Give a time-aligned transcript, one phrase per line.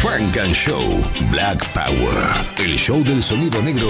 [0.00, 0.82] Frank and Show
[1.30, 2.16] Black Power.
[2.56, 3.86] El show del sonido negro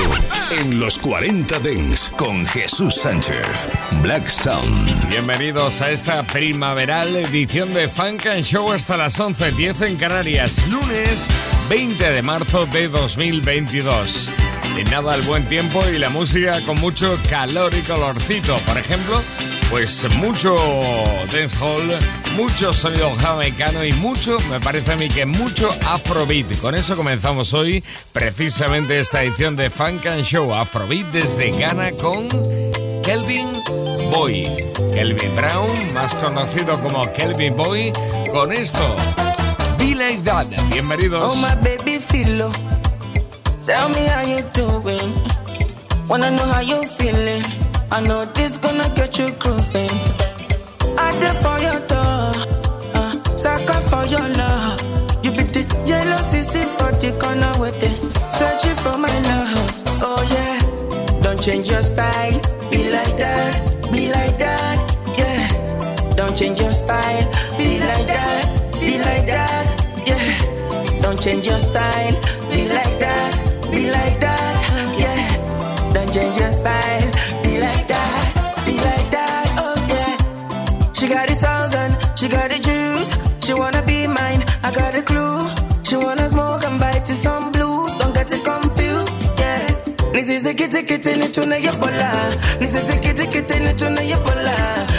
[0.51, 3.69] en los 40 Dents con Jesús Sánchez.
[4.03, 5.09] Black Sound.
[5.09, 11.29] Bienvenidos a esta primaveral edición de Funk and Show hasta las 11.10 en Canarias, lunes
[11.69, 14.31] 20 de marzo de 2022.
[14.79, 18.57] En nada el buen tiempo y la música con mucho calor y colorcito.
[18.67, 19.23] Por ejemplo,
[19.71, 20.57] pues mucho
[21.33, 21.99] dancehall,
[22.37, 26.59] mucho sonido jamaicano y mucho, me parece a mí que mucho afrobeat.
[26.61, 32.29] Con eso comenzamos hoy precisamente esta edición de Funk and Show Afrobeat desde Ghana con
[33.03, 33.49] Kelvin
[34.13, 34.49] Boy.
[34.93, 37.93] Kelvin Brown, más conocido como Kelvin Boy,
[38.33, 38.97] con esto.
[39.79, 40.47] Be like that.
[40.73, 41.33] Bienvenidos.
[41.33, 41.91] Oh my baby.
[43.67, 45.15] Tell me how you doing.
[46.09, 47.60] Wanna know how you feeling.
[47.93, 49.91] I know this gonna get you grooving.
[50.97, 52.31] I did for your door,
[52.95, 54.79] uh, sucker for your love.
[55.25, 57.97] You be the yellow CC for the corner with it.
[58.33, 61.21] Searching for my love, oh yeah.
[61.21, 63.59] Don't change your style, be like that,
[63.93, 64.79] be like that,
[65.19, 66.15] yeah.
[66.15, 67.25] Don't change your style,
[67.59, 69.67] be like that, be like that,
[70.07, 71.01] yeah.
[71.01, 72.15] Don't change your style,
[84.71, 85.49] I got a clue.
[85.83, 87.91] She wanna smoke and bite to some blues.
[87.99, 89.67] Don't get it confused, yeah.
[90.13, 92.11] Nisi kitty kitty ni tuna yebola.
[92.61, 94.55] Nisi kitty kitty ni tuna yebola.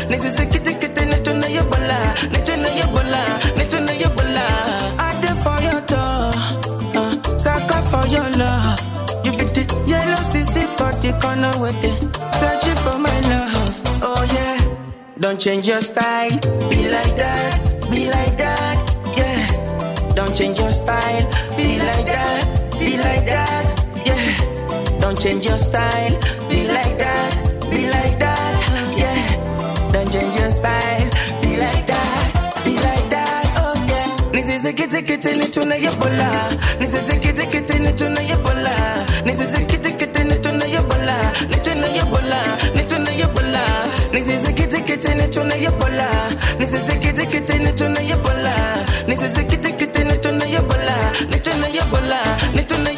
[0.09, 1.97] Nisi kitty kitty ni tuna yebola.
[2.33, 3.21] Ni tuna yebola.
[3.57, 4.45] Ni tuna yebola.
[4.99, 6.31] I did for your door,
[6.99, 8.79] uh, sucker for your love.
[9.25, 11.97] You be the yellow CC for the corner with it.
[12.39, 14.57] Searching for my love, oh yeah.
[15.19, 16.29] Don't change your style,
[16.69, 18.50] be like that, be like that.
[20.15, 21.23] Don't change your style,
[21.57, 22.43] be like that,
[22.79, 23.65] be like that,
[24.05, 24.99] yeah.
[24.99, 26.11] Don't change your style,
[26.49, 27.31] be like that,
[27.71, 28.53] be like that,
[28.97, 29.89] yeah.
[29.91, 31.09] Don't change your style,
[31.41, 34.31] be like that, be like that, oh yeah.
[34.33, 36.29] Nisi se kiti kiti ni tuna yebola,
[36.79, 38.75] nisi se kiti kiti ni tuna yebola,
[39.25, 41.17] nisi se kiti kiti ni tuna yebola,
[41.49, 41.87] ni tuna
[44.13, 46.07] nisisikitikithi nitunayebola
[46.59, 48.55] nisisikitikithi nitunayebola
[49.07, 50.95] nisisikitikithi nitunayebola
[51.31, 52.19] nitunayebola
[52.55, 52.90] nitunayebola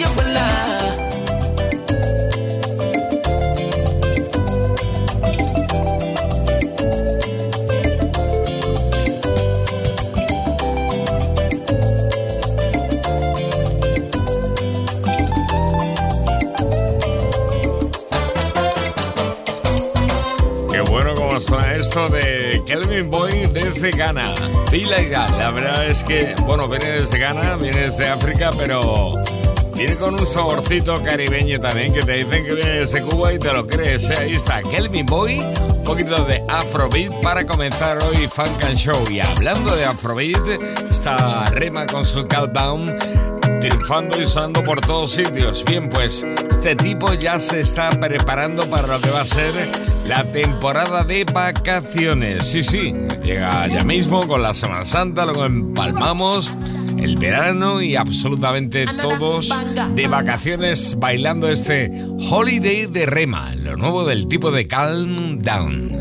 [21.94, 24.34] de Kelvin Boy desde Ghana.
[24.34, 25.30] That.
[25.38, 29.14] La verdad es que, bueno, viene desde Ghana, viene desde África, pero
[29.76, 33.54] viene con un saborcito caribeño también, que te dicen que viene desde Cuba y te
[33.54, 34.09] lo crees.
[34.09, 34.16] ¿eh?
[34.18, 39.04] Ahí está Kelvin Boy, un poquito de Afrobeat para comenzar hoy Funk and Show.
[39.12, 40.48] Y hablando de Afrobeat,
[40.90, 42.98] está Rema con su Countdown
[43.62, 45.64] triunfando y sonando por todos sitios.
[45.64, 46.25] Bien, pues
[46.63, 49.53] este tipo ya se está preparando para lo que va a ser
[50.07, 52.46] la temporada de vacaciones.
[52.46, 56.53] Sí, sí, llega ya mismo con la Semana Santa, luego empalmamos
[56.97, 59.53] el verano y absolutamente todos
[59.94, 61.91] de vacaciones bailando este
[62.31, 65.91] Holiday de Rema, lo nuevo del tipo de Calm Down.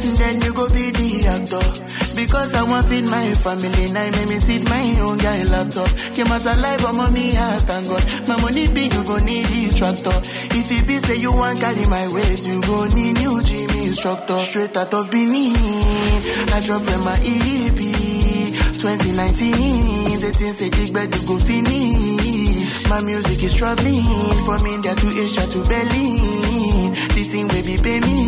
[0.00, 1.66] Then you go be the actor.
[2.16, 5.88] Because I want feed my family, now make me feed my own guy laptop.
[6.16, 8.04] Came out but mommy, I thank God.
[8.28, 10.16] My money big, you go need the tractor.
[10.56, 14.38] If it be say you want carry my weight, you go need new gym instructor.
[14.38, 15.54] Straight out of Benin,
[16.52, 17.80] I drop in my EP.
[18.80, 22.88] 2019, the things say big bed you go finish.
[22.88, 24.02] My music is traveling
[24.48, 26.92] from India to Asia to Berlin.
[27.12, 28.24] This thing will be pay me,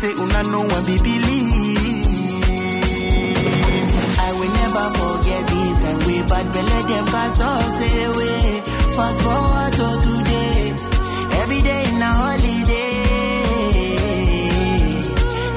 [0.00, 1.78] say una no one be believe.
[4.20, 8.62] I will never forget this and we bad belly them cast us away.
[8.96, 10.60] Fast forward to today,
[11.42, 12.94] every day in a holiday.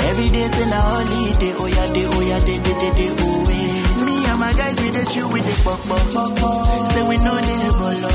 [0.10, 3.46] Every day's in a holiday, oh yeah, day, oh yeah, day, day, day, day, oh
[3.50, 4.06] yeah.
[4.06, 6.92] Me and my guys, we the chill with the pop, pop, pop, pop.
[6.92, 8.10] Say we know the bolo.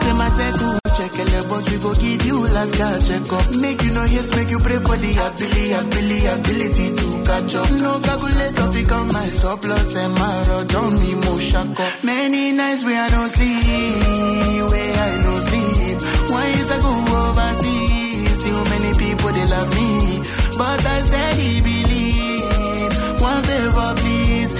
[0.00, 3.46] Say my circle, check but we go give you last card check up.
[3.56, 7.68] Make you no hate, make you pray for the ability, ability, ability to catch up.
[7.80, 11.68] No calculator, fi come my surplus and my rod on me, mo shack.
[12.04, 15.96] Many nights where I don't sleep, where I no sleep.
[16.28, 18.36] Why is I go overseas?
[18.40, 20.20] Still many people they love me,
[20.58, 22.92] but I steady believe.
[23.20, 24.52] One favor, please,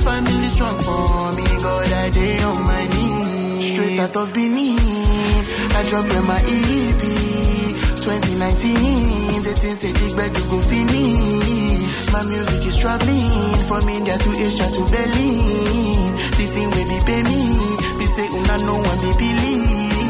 [0.00, 1.46] family strong for me.
[1.62, 3.72] God, I day on my knees.
[3.72, 4.78] Straight out of Benin,
[5.76, 7.02] I drop in my EP.
[8.00, 11.92] 2019, the things they dig back to go finish.
[12.12, 16.10] My music is traveling from India to Asia to Berlin.
[16.34, 17.42] The thing will be pay me,
[18.00, 20.00] they say una no one they believe.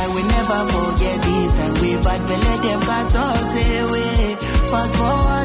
[0.00, 3.52] I will never forget this and we bad let them cast us
[3.84, 4.36] away.
[4.70, 5.39] Fast forward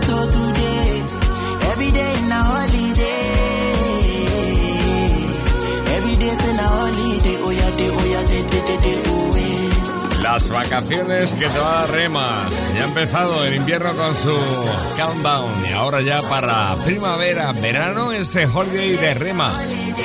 [10.22, 12.50] Las vacaciones que te va a Rema.
[12.76, 14.36] Ya ha empezado el invierno con su
[14.98, 15.66] countdown.
[15.70, 19.54] Y ahora ya para primavera, verano, este holiday de Rema.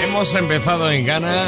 [0.04, 1.46] Hemos empezado en Ghana,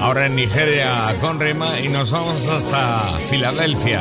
[0.00, 0.88] ahora en Nigeria
[1.20, 4.00] con Rema y nos vamos hasta Filadelfia,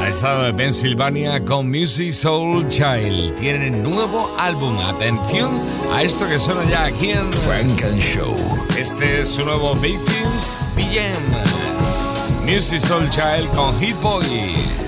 [0.00, 3.34] al estado de Pensilvania con Music Soul Child.
[3.36, 4.78] Tienen nuevo álbum.
[4.78, 5.50] Atención
[5.92, 8.34] a esto que suena ya aquí en Frank and Show.
[8.78, 12.12] Este es su nuevo Victims Pijamas.
[12.44, 14.83] Music Soul Child con Hit Boy.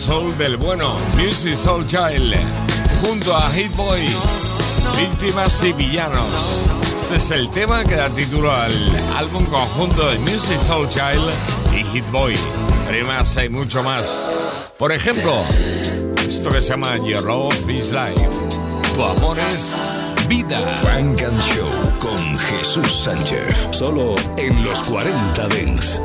[0.00, 2.34] Soul del bueno, Music Soul Child,
[3.02, 4.00] junto a Hit Boy,
[4.96, 6.62] Víctimas y Villanos.
[7.02, 8.72] Este es el tema que da título al
[9.14, 11.30] álbum conjunto de Music Soul Child
[11.74, 12.34] y Hit Boy.
[13.06, 14.72] Más, hay mucho más.
[14.78, 15.34] Por ejemplo,
[16.26, 18.26] esto que se llama Your Love is Life.
[18.94, 19.76] Tu amor es
[20.28, 20.76] vida.
[20.78, 23.68] Frank and Show con Jesús Sánchez.
[23.70, 26.00] Solo en los 40 Dents.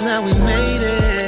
[0.00, 1.21] Now, we made it.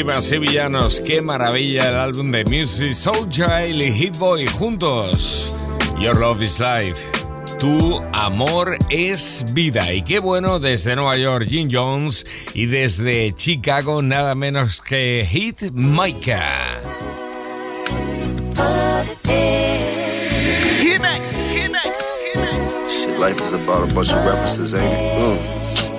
[0.00, 5.54] Víctimas y villanos, qué maravilla el álbum de Music Soul Child y Hit Boy juntos.
[5.98, 7.06] Your Love is Life.
[7.58, 9.92] Tu amor es vida.
[9.92, 12.24] Y qué bueno desde Nueva York, Jim Jones.
[12.54, 16.80] Y desde Chicago, nada menos que Hit Micah.
[23.18, 25.40] Life is about a bunch of references, ain't it?
[25.44, 25.49] Mm.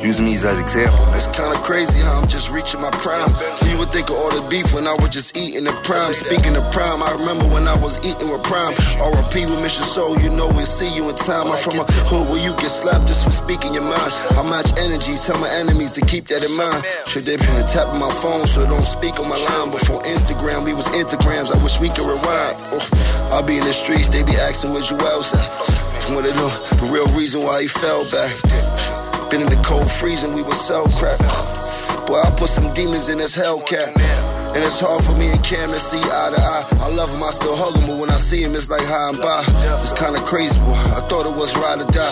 [0.03, 1.05] Using me as an example.
[1.13, 3.29] It's kinda crazy how I'm just reaching my prime.
[3.69, 6.13] You would think of all the beef when I was just eating the prime.
[6.13, 8.73] Speaking of prime, I remember when I was eating with prime.
[8.97, 11.51] RP with Mission Soul, you know we'll see you in time.
[11.51, 14.11] I'm from a hood where you get slapped just for speaking your mind.
[14.31, 16.83] I match energy, tell my enemies to keep that in mind.
[17.05, 19.69] Should they been tapping my phone so don't speak on my line.
[19.69, 21.53] Before Instagram, we was Instagrams.
[21.53, 22.57] I wish we could rewind.
[22.73, 25.45] Oh, I'll be in the streets, they be asking where you else at.
[26.09, 26.49] Wanna know
[26.81, 29.00] the real reason why he fell back.
[29.31, 31.17] Been in the cold freezing, we would sell crack.
[32.05, 33.95] Boy, I put some demons in this Hellcat.
[34.53, 36.67] And it's hard for me and Cam to see eye to eye.
[36.83, 39.07] I love him, I still hug him, but when I see him, it's like high
[39.07, 39.39] and by.
[39.79, 40.75] It's kinda crazy, boy.
[40.75, 42.11] I thought it was ride or die.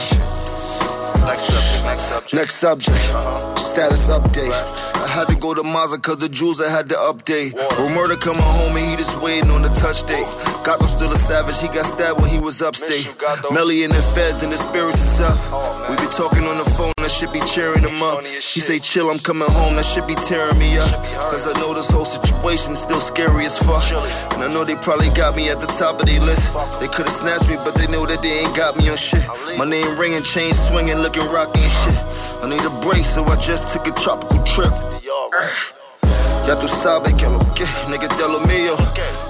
[1.28, 2.34] Next subject.
[2.34, 2.98] Next subject.
[3.60, 4.56] Status update.
[4.96, 7.54] I had to go to Mazda cause the jewels I had to update.
[7.54, 10.26] Well, murder coming home and he just waiting on the touch date.
[10.64, 13.12] Gato still a savage, he got stabbed when he was upstate.
[13.52, 15.36] Melly in the feds and the spirits is up.
[15.90, 18.24] We be talking on the phone, that shit be cheering him up.
[18.24, 20.90] He say chill, I'm coming home, that should be tearing me up.
[21.32, 23.84] Cause I know this whole situation is still scary as fuck.
[24.34, 26.54] And I know they probably got me at the top of their list.
[26.80, 29.26] They could've snatched me, but they know that they ain't got me on shit.
[29.58, 31.98] My name ringing, chain swinging, looking rocky and shit.
[32.44, 34.74] I need a break, so I just took a tropical trip.
[36.50, 38.76] Ya tú sabes que lo que, nigga de lo mío.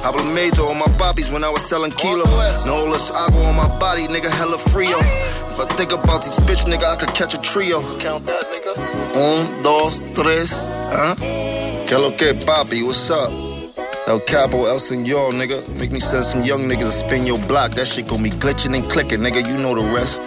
[0.06, 2.24] Hablo meto on my bobbies when I was selling kilo.
[2.66, 4.98] No less agua on my body, nigga, hella frio.
[4.98, 7.82] If I think about these bitch, nigga, I could catch a trio.
[8.00, 8.72] Count that, nigga.
[9.18, 11.16] Un, dos, tres, huh?
[11.88, 13.30] Que lo que, papi, what's up?
[14.08, 15.60] El Capo, El Senor, nigga.
[15.78, 17.72] Make me send some young niggas to spin your block.
[17.72, 19.46] That shit gon' be glitching and clicking, nigga.
[19.46, 20.22] You know the rest.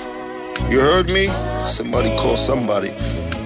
[0.70, 1.28] You heard me?
[1.64, 2.92] Somebody call somebody.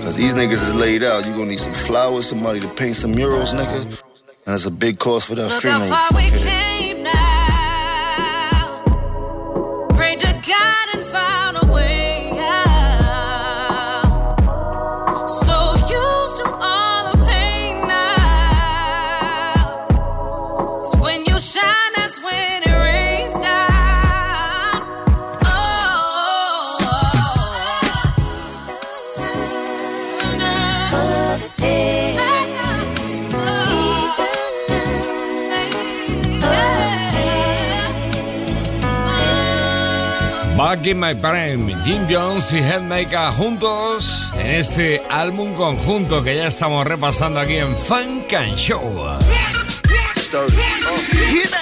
[0.06, 1.26] Cause these niggas is laid out.
[1.26, 4.00] You gonna need some flowers, somebody to paint some murals, nigga.
[4.46, 5.88] And it's a big cost for that Look funeral.
[5.88, 8.84] how far we came now.
[9.96, 12.05] Pray to God and found a way
[40.66, 46.48] Back in My Prime, Jim Jones y Headmaker juntos en este álbum conjunto que ya
[46.48, 49.16] estamos repasando aquí en Funk and Show.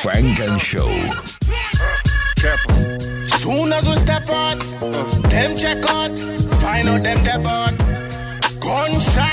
[0.00, 0.88] Frank and Show.
[3.36, 4.58] Soon as we step out,
[5.28, 6.18] them check out,
[6.62, 7.74] find out them depart.
[8.58, 9.28] Gunshot.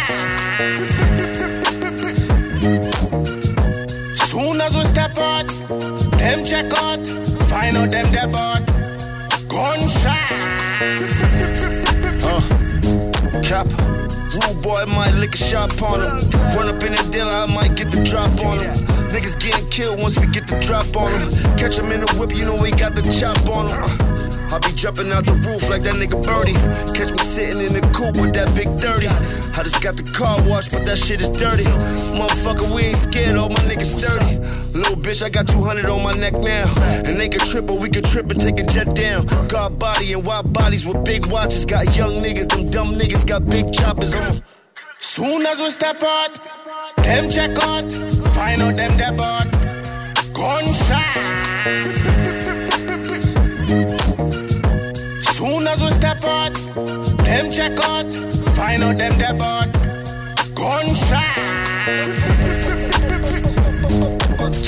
[4.17, 5.47] Soon as we step out,
[6.17, 7.07] them check out,
[7.47, 8.80] find out them depart.
[9.51, 10.31] Gunshot.
[12.23, 12.41] uh,
[13.43, 13.67] Cap.
[14.31, 16.29] Rude boy might lick a shot on him.
[16.55, 18.71] Run up in the dealer, I might get the drop on him.
[19.11, 21.29] Niggas getting killed once we get the drop on him.
[21.57, 24.20] Catch him in the whip, you know we got the chop on him.
[24.51, 26.51] I be jumping out the roof like that nigga Birdie.
[26.91, 29.07] Catch me sitting in the coupe with that big 30.
[29.07, 31.63] I just got the car washed, but that shit is dirty.
[32.11, 34.35] Motherfucker, we ain't scared, all my niggas sturdy.
[34.75, 36.67] Little bitch, I got 200 on my neck now.
[37.07, 39.25] And they can trip, or we can trip and take a jet down.
[39.47, 41.65] God body and wide bodies with big watches.
[41.65, 44.43] Got young niggas, them dumb niggas got big choppers on.
[44.99, 46.37] Soon as we step out,
[46.97, 47.89] them check out,
[48.35, 49.47] find out them dead depart.
[50.35, 52.35] Gunshot.
[55.41, 56.53] Soon as we step out,
[57.25, 58.13] them check out,
[58.53, 59.73] find out them depart.
[60.53, 61.25] Gunshot.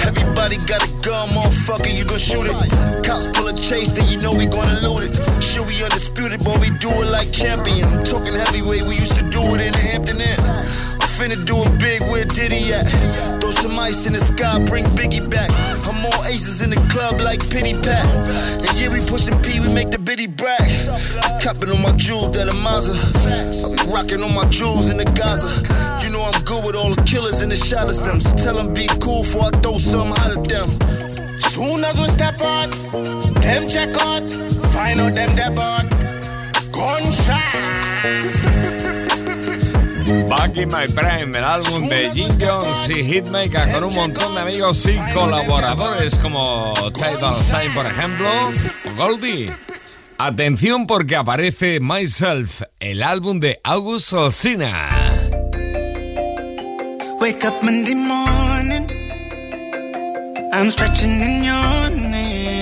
[0.01, 3.05] Everybody got a gun, motherfucker, you gon' shoot it.
[3.05, 5.43] Cops pull a chase, then you know we gonna loot it.
[5.43, 7.91] Shit, we undisputed, but we do it like champions.
[8.09, 10.92] Talking heavyweight, we used to do it in the Hampton Inn.
[11.13, 12.89] Finna do it big, where Diddy at?
[13.39, 15.51] Throw some ice in the sky, bring Biggie back.
[15.85, 18.05] I'm more aces in the club like Pity Pat.
[18.65, 20.89] And yeah, we pushing P, we make the bitty bracks.
[21.43, 22.97] Copping on my jewels, that a Mazda.
[22.97, 25.47] I rocking on my jewels in the Gaza.
[26.03, 28.19] You know I'm good with all the killers and the shotters them.
[28.19, 30.67] So tell them be cool before I throw something out at them.
[31.39, 32.71] Soon as we step out,
[33.45, 34.25] them check out,
[34.73, 35.85] find out them depart.
[36.73, 38.52] Gunshot.
[40.29, 44.41] Back in My Prime, el álbum de Jim Jones y Hitmaker con un montón de
[44.41, 48.27] amigos y colaboradores como Tidal Sign, por ejemplo,
[48.85, 49.51] o Goldie.
[50.17, 54.89] Atención porque aparece Myself, el álbum de August Alsina.
[57.19, 58.87] Wake up Monday morning.
[60.53, 62.53] I'm stretching and yawning.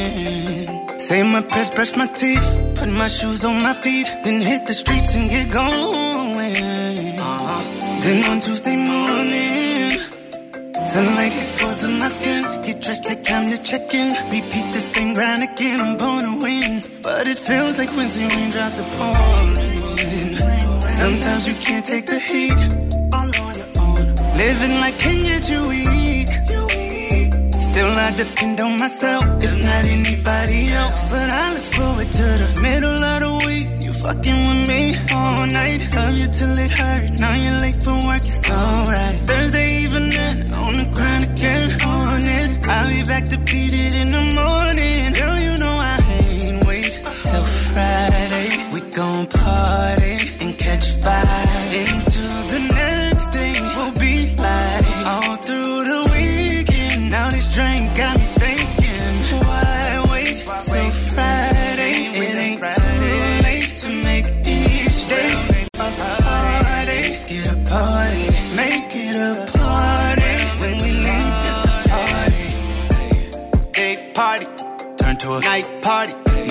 [0.97, 2.45] Say my prayers, brush my teeth.
[2.75, 4.07] Put my shoes on my feet.
[4.23, 6.20] Then hit the streets and get going.
[8.01, 9.99] Then on Tuesday morning.
[10.83, 12.41] Sunlight hits pores on my skin.
[12.63, 14.09] Get dressed, take time to check in.
[14.25, 15.79] Repeat the same grind again.
[15.79, 16.81] I'm born to win.
[17.03, 19.55] But it feels like Wednesday raindrops are pouring.
[20.81, 22.57] Sometimes you can't take the heat.
[23.13, 24.03] All on your own.
[24.35, 26.29] Living life can get you weak.
[27.61, 31.11] Still, I depend on myself, if not anybody else.
[31.11, 33.40] But I look forward to the middle of the
[34.01, 35.87] fucking with me all night.
[35.95, 37.19] Love you till it hurt.
[37.19, 39.19] Now you're late for work, it's alright.
[39.19, 40.11] Thursday evening,
[40.57, 42.67] on the grind again, on it.
[42.67, 45.13] I'll be back to beat it in the morning.
[45.13, 48.49] Girl, you know I ain't wait till Friday.
[48.73, 49.27] We gon'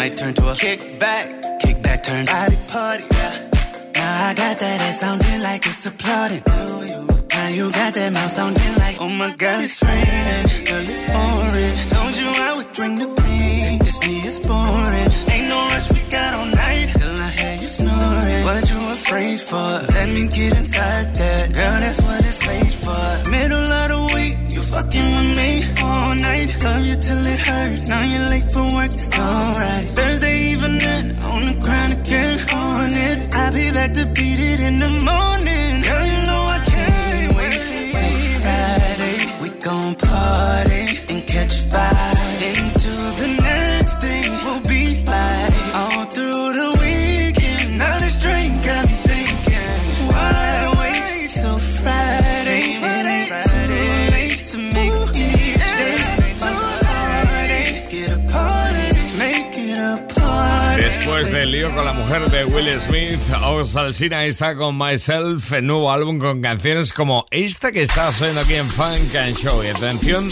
[0.00, 1.26] might turn to a kickback.
[1.60, 3.04] Kickback turn body party.
[3.16, 3.34] Yeah.
[3.96, 6.42] Now I got that ass sounding like it's applauding.
[7.36, 10.44] Now you got that mouth sounding like, oh my god, it's raining.
[10.68, 11.74] Girl, it's pouring.
[11.92, 13.78] Told you I would drink the pain.
[13.84, 15.10] This knee is boring.
[15.32, 16.88] Ain't no rush, we got all night.
[16.96, 18.42] Till I hear you snoring.
[18.48, 19.68] What you afraid for?
[19.96, 21.44] Let me get inside that.
[21.52, 23.30] Girl, that's what it's made for.
[23.36, 25.50] Middle of the week, you fucking with me
[25.84, 26.48] all night.
[27.50, 27.88] Hurt.
[27.88, 29.86] Now you're late for work, it's alright.
[29.98, 33.34] Thursday evening, on the ground again, on it.
[33.34, 35.29] I'll be back to beat it in the morning.
[61.74, 66.92] Con la mujer de Will Smith, Os está con Myself, el nuevo álbum con canciones
[66.92, 69.62] como esta que está sonando aquí en Funk and Show.
[69.62, 70.28] Y atención,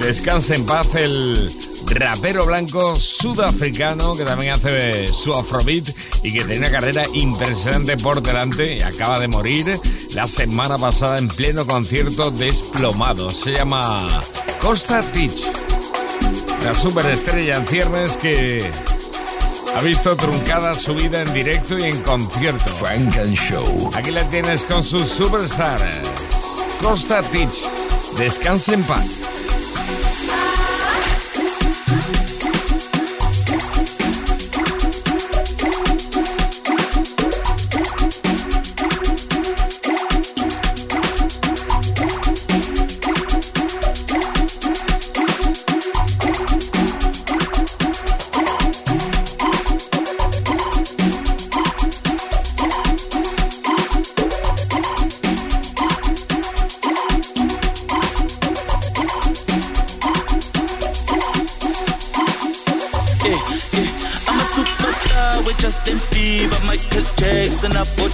[0.00, 1.50] descansa en paz el
[1.86, 5.88] rapero blanco sudafricano que también hace su afrobeat
[6.22, 9.78] y que tiene una carrera impresionante por delante y acaba de morir
[10.14, 13.30] la semana pasada en pleno concierto desplomado.
[13.30, 14.08] Se llama
[14.60, 15.46] Costa Teach.
[16.64, 18.70] La superestrella en ciernes que
[19.74, 22.64] ha visto truncada su vida en directo y en concierto.
[22.74, 23.90] Frank and Show.
[23.94, 26.00] Aquí la tienes con sus superstars.
[26.82, 27.68] Costa Teach.
[28.16, 29.39] Descansa en paz.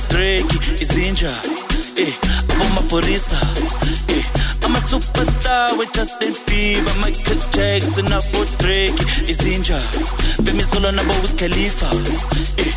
[0.08, 1.30] Drake, izinja.
[1.96, 2.12] Eh,
[2.48, 3.36] hapo maporisa.
[4.08, 4.24] Eh,
[4.64, 8.94] I'm a superstar with Justin Bieber, Michael Jackson, hapo Drake,
[9.26, 9.80] izinja.
[10.42, 10.92] Bemi solo
[11.22, 11.86] Wiz Khalifa.
[12.58, 12.72] Eh,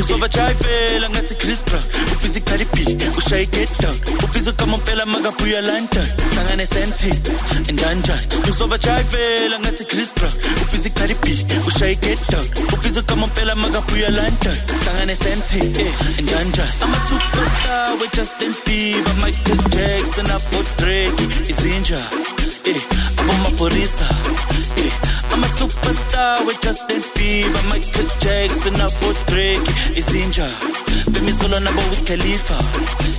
[0.00, 1.82] uzovachaya ivela ngathi chris brown
[2.12, 6.06] ubhiza ikhalibhi ushaye igedon ubhiza ukamompela makabuya london.
[6.34, 7.14] Hlangane sentin
[7.68, 10.32] endanjani uzovachaya ivela ngathi chris brown
[10.62, 14.56] ubhiza ikhalibhi ushaye igedon ubhiza ukamompela makabuya london.
[14.84, 15.62] Hlangane sentin
[16.18, 22.00] endanjani eh, ama-superstar we-justin bieber michael jackson abodrake izinja
[22.64, 22.82] eh,
[23.18, 24.08] abomapurisa
[24.76, 24.92] eh,
[25.32, 30.48] I'm a superstar with Justin Bieber, Michael Jackson, abo Drake, izinja.
[31.12, 32.54] Bemi solo nabo Wiz Khalifa.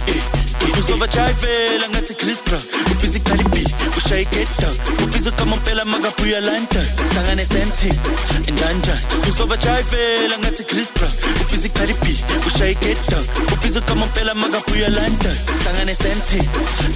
[0.07, 3.63] Eh, eh, uzova chayivela ngathi Chris Brown, ubhizi Cardi B,
[3.97, 4.75] ushaye get down.
[5.03, 7.89] Ubhizi kama mpela makabuya London, hlangane senti,
[8.51, 8.97] njanja.
[9.29, 12.15] Uzova chayivela ngathi Chris Brown, ubhizi Cardi B,
[12.47, 13.23] ushaye get down.
[13.53, 16.37] Ubhizi kama mpela makabuya London, hlangane senti,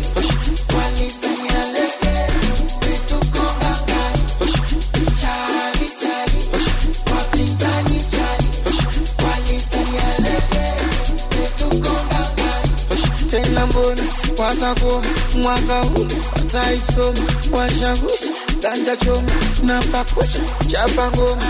[13.80, 14.04] mbona
[14.38, 17.20] watakoma mwaka huu wataisoma
[17.52, 19.32] washawishi ganja choma
[19.64, 21.44] na pakusha chapa ngoma.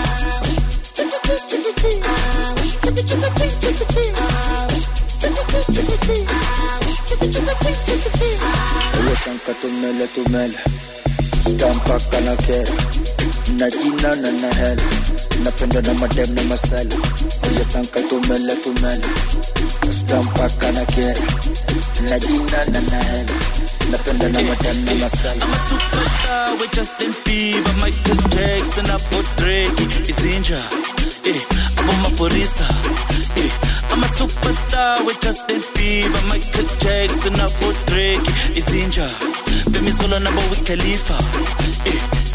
[9.00, 10.58] Uwe sanka tumele tumele.
[11.50, 12.72] Stampaka na kera.
[13.58, 14.82] Na jina na na hela
[15.44, 16.94] Napenda na madem na masala
[17.52, 19.06] Uwe sanka tumele tumele
[19.90, 21.20] Stampaka na kera
[22.08, 23.34] Na jina na naela
[23.90, 30.60] na na I'm a superstar with Justin Bieber, Michael Jackson, hapo Drake, izinja.
[31.24, 31.40] Eh,
[31.76, 32.64] abo maporisa.
[33.36, 33.50] Eh,
[33.90, 39.08] I'm a superstar with Justin Bieber, Michael Jackson, hapo Drake, izinja.
[39.70, 41.18] Bemi solo nabo Wiz Khalifa.
[41.84, 42.00] Eh,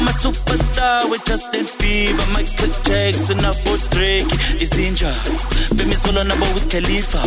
[0.00, 4.24] I'm a superstar with Justin Bieber, Michael Jackson, Abo Drake,
[4.56, 5.12] Izinja,
[5.76, 7.18] Bemisolo nabo Wiz Khalifa.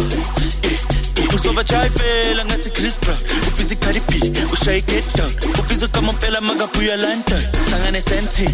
[0.64, 3.18] Eh, eh, ngizobajayivela ngathi chris brown.
[3.48, 4.34] Ubhizi b?
[4.52, 5.30] Ushaye get down?
[5.60, 8.50] Ubhizi kamompela makabuya london hlangane senti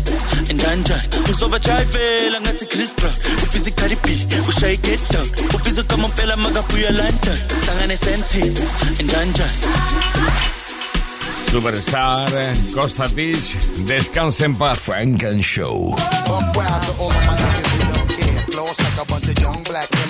[0.53, 3.13] ndanjani ngizobajayivela ngathi chris brown.
[3.43, 4.27] Ubhizi b?
[4.49, 5.27] Ushaye get down?
[5.55, 8.43] Ubhizi kamompela makabuya london hlangane senti
[9.03, 10.58] ndanjani
[11.51, 12.29] Superstar,
[12.75, 14.77] Costa Titch, descansa en paz.
[14.79, 15.95] Funk and Show.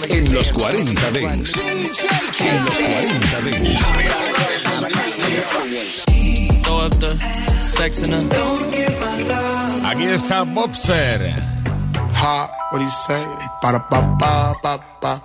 [0.09, 1.61] En los 40 Dance.
[2.39, 3.83] En los 40 Dance.
[6.61, 7.17] Throw up the
[7.61, 8.29] sex in them.
[9.85, 11.33] Aquí está Bobser.
[12.15, 13.23] Ha, what do you say?
[13.61, 15.21] Ba ba ba ba ba.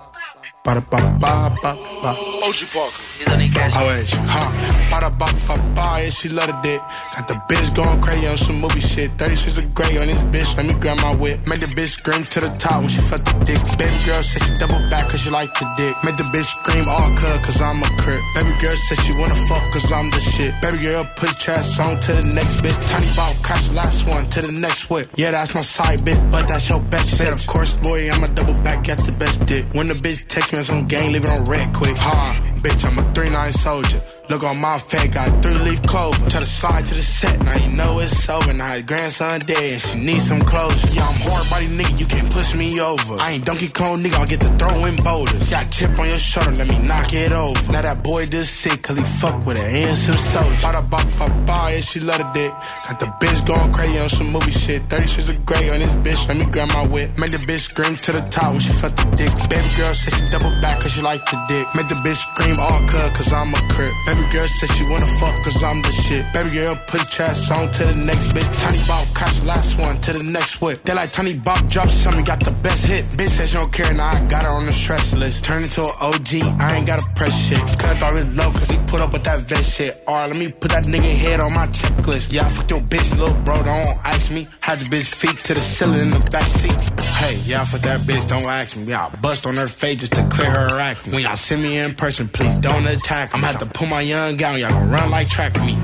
[0.64, 2.16] Ba ba ba ba ba.
[2.46, 3.13] OG Parker.
[3.18, 3.72] He's on the cash.
[3.76, 4.18] Oh, Is you?
[4.26, 4.50] Huh?
[4.90, 6.80] Ba ba ba ba, yeah, she love the dick.
[7.14, 9.10] Got the bitch going crazy on some movie shit.
[9.12, 11.46] 30 shades of gray on this bitch, let me grab my whip.
[11.46, 13.58] Made the bitch scream to the top when she felt the dick.
[13.78, 15.94] Baby girl said she double back cause she like the dick.
[16.02, 18.22] Made the bitch scream all cut cause I'm a crip.
[18.34, 20.52] Baby girl said she wanna fuck cause I'm the shit.
[20.60, 22.78] Baby girl put trash on to the next bitch.
[22.90, 25.08] Tiny ball crash last one to the next whip.
[25.14, 27.32] Yeah, that's my side bitch, but that's your best fit.
[27.32, 29.66] Of course, boy, I'm a double back at the best dick.
[29.72, 31.96] When the bitch text me on some gang, leave it on red quick.
[31.96, 34.13] Ha, bitch, I'm a 3-9 soldier.
[34.30, 36.16] Look on my fat, got three leaf clover.
[36.30, 38.54] Tell the slide to the set, now you know it's over.
[38.54, 40.88] Now his grandson dead, and she need some closure.
[40.96, 43.20] Yeah, I'm hard body nigga, you can't push me over.
[43.20, 45.50] I ain't Donkey Kong nigga, I'll get to throwing boulders.
[45.50, 47.72] Got chip on your shoulder, let me knock it over.
[47.72, 50.56] Now that boy just sick, cause he fuck with an handsome soldier.
[50.64, 52.52] Bada ba ba ba, yeah, she love the dick.
[52.88, 54.82] Got the bitch going crazy on some movie shit.
[54.88, 57.12] 30 shades of gray on this bitch, let me grab my whip.
[57.18, 59.28] Made the bitch scream to the top when she felt the dick.
[59.52, 61.68] Baby girl said she double back cause she like the dick.
[61.76, 63.92] Made the bitch scream all cut cause I'm a crip.
[64.14, 66.24] Baby girl said she wanna fuck cause I'm the shit.
[66.32, 68.46] Baby girl put trash on to the next bitch.
[68.60, 70.84] Tiny Bob crash the last one to the next whip.
[70.84, 73.04] They like Tiny Bob drop some, got the best hit.
[73.18, 75.42] Bitch said she don't care, now I got her on the stress list.
[75.42, 77.58] Turn into an OG, I ain't gotta press shit.
[77.58, 80.04] Cause I thought low cause he put up with that vest shit.
[80.06, 82.32] Alright, let me put that nigga head on my checklist.
[82.32, 84.46] Yeah, I fucked your bitch, little bro, don't ask me.
[84.60, 86.78] Had the bitch feet to the ceiling in the backseat.
[87.18, 88.84] Hey, yeah, I fuck that bitch, don't ask me.
[88.84, 91.14] Yeah, I bust on her face just to clear her acne.
[91.14, 93.34] When y'all see me in person, please don't attack me.
[93.34, 95.78] I'm gonna have to pull my young gown, y'all gon' run like track meet.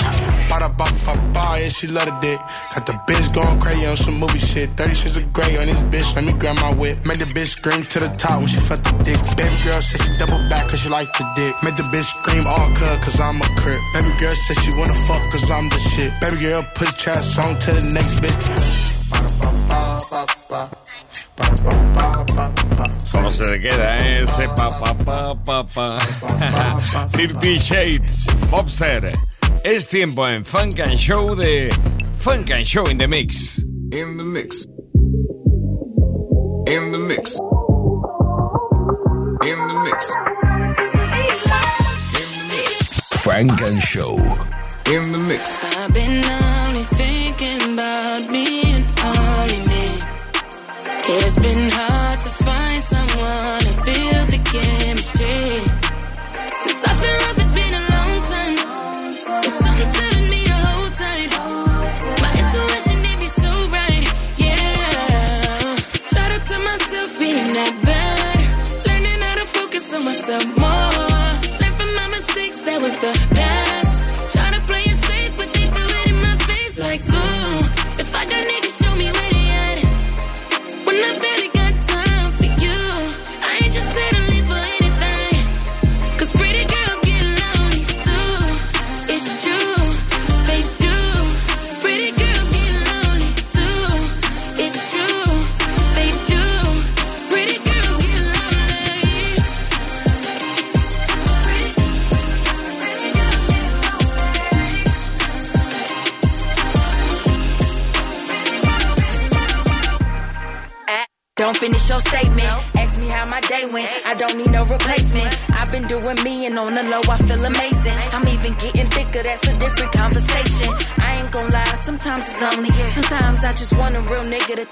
[0.51, 2.41] Bada ba ba ba, yeah, she love the dick.
[2.75, 4.71] Got the bitch going crazy on some movie shit.
[4.71, 6.99] 30 shades of gray on this bitch, let me grab my whip.
[7.07, 9.21] Made the bitch scream to the top when she felt the dick.
[9.37, 11.55] Baby girl said she double back cause she like the dick.
[11.63, 13.81] Made the bitch scream all cut cause I'm a crip.
[13.95, 16.11] Baby girl said she wanna fuck cause I'm the shit.
[16.21, 18.39] Baby girl put trash on to the next bitch.
[19.11, 19.17] Ba.
[19.17, 20.91] Bada ba ba ba ba.
[23.13, 24.23] ¿Cómo se le queda eh?
[24.23, 25.99] ese pa pa pa pa pa?
[27.13, 29.13] Fifty Shades, Bobster.
[29.65, 31.69] Es tiempo en Funk and Show de
[32.15, 33.59] Funk and Show in the Mix.
[33.93, 34.65] In the mix.
[36.67, 37.39] In the mix.
[39.43, 40.15] In the mix.
[43.23, 44.17] Frank and Show.
[44.87, 45.61] In the mix.
[45.77, 46.50] I've been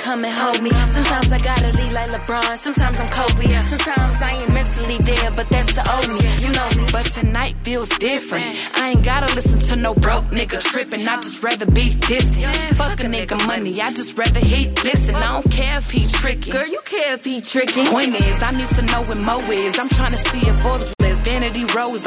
[0.08, 0.70] come and hold me.
[0.96, 2.56] Sometimes I gotta lead like LeBron.
[2.56, 3.48] Sometimes I'm Kobe.
[3.72, 6.24] Sometimes I ain't mentally there, but that's the old me.
[6.42, 6.84] You know me.
[6.96, 8.46] But tonight feels different.
[8.80, 11.06] I ain't gotta listen to no broke nigga tripping.
[11.06, 12.56] I just rather be distant.
[12.80, 15.14] Fuck a nigga money, I just rather he listen.
[15.14, 16.52] I don't care if he tricky.
[16.52, 17.84] Girl, you care if he tricky.
[17.84, 19.78] Point is, I need to know when Mo is.
[19.78, 20.97] I'm trying to see if Forbes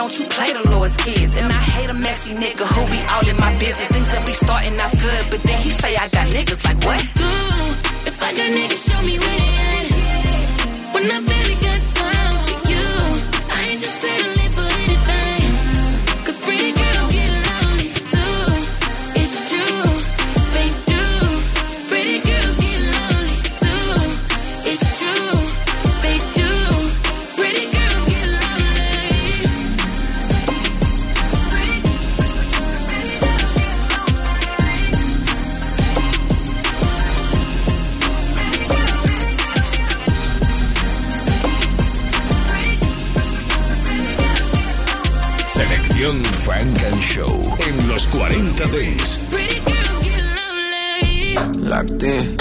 [0.02, 1.36] Don't you play the Lord's kids.
[1.36, 3.88] And I hate a messy nigga who be all in my business.
[3.88, 7.02] Things that be starting off good, but then he say I got niggas like what?
[7.20, 10.94] Ooh, if I got niggas, show me where they at.
[10.94, 12.88] When I barely got time for you,
[13.56, 14.31] I ain't just settling
[47.92, 49.28] los 40 Days.
[51.58, 52.38] Locked in.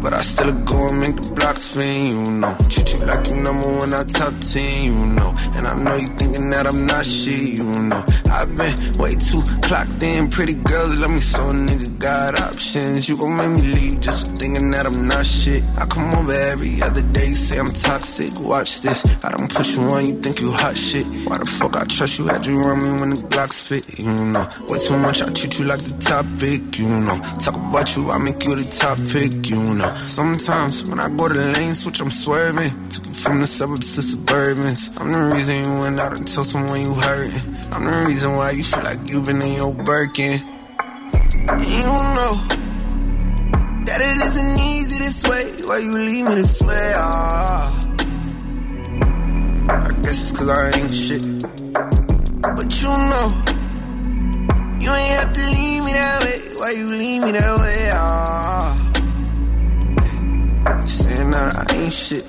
[0.00, 2.56] But I still go and make the blocks spin, you know.
[3.06, 5.34] Like you number one, I top 10, you know.
[5.54, 8.04] And I know you thinking that I'm not shit, you know.
[8.30, 10.30] I've been way too clocked in.
[10.30, 13.08] Pretty girls love me so niggas got options.
[13.08, 15.62] You gon' make me leave just thinking that I'm not shit.
[15.76, 18.40] I come over every other day, say I'm toxic.
[18.40, 19.04] Watch this.
[19.24, 21.06] I don't push you on, you think you hot shit.
[21.26, 22.26] Why the fuck I trust you?
[22.26, 24.46] Had you run me when the Glock spit, you know.
[24.68, 27.18] Way too much, I treat you like the topic, you know.
[27.40, 29.90] Talk about you, I make you the topic, you know.
[29.98, 32.87] Sometimes when I go to the lane switch, I'm swerving.
[32.90, 34.98] Took you from the suburbs to suburbans.
[35.00, 37.56] I'm the reason you went out and told someone you hurting.
[37.70, 40.40] I'm the reason why you feel like you've been in your Birkin.
[41.48, 42.32] And you know
[43.84, 45.52] that it isn't easy this way.
[45.66, 46.92] Why you leave me this way?
[46.96, 47.68] Ah.
[49.68, 51.24] I guess it's cause I ain't shit.
[52.40, 53.28] But you know,
[54.80, 56.38] you ain't have to leave me that way.
[56.56, 57.90] Why you leave me that way?
[57.92, 58.76] Ah.
[60.86, 62.27] Saying that I ain't shit.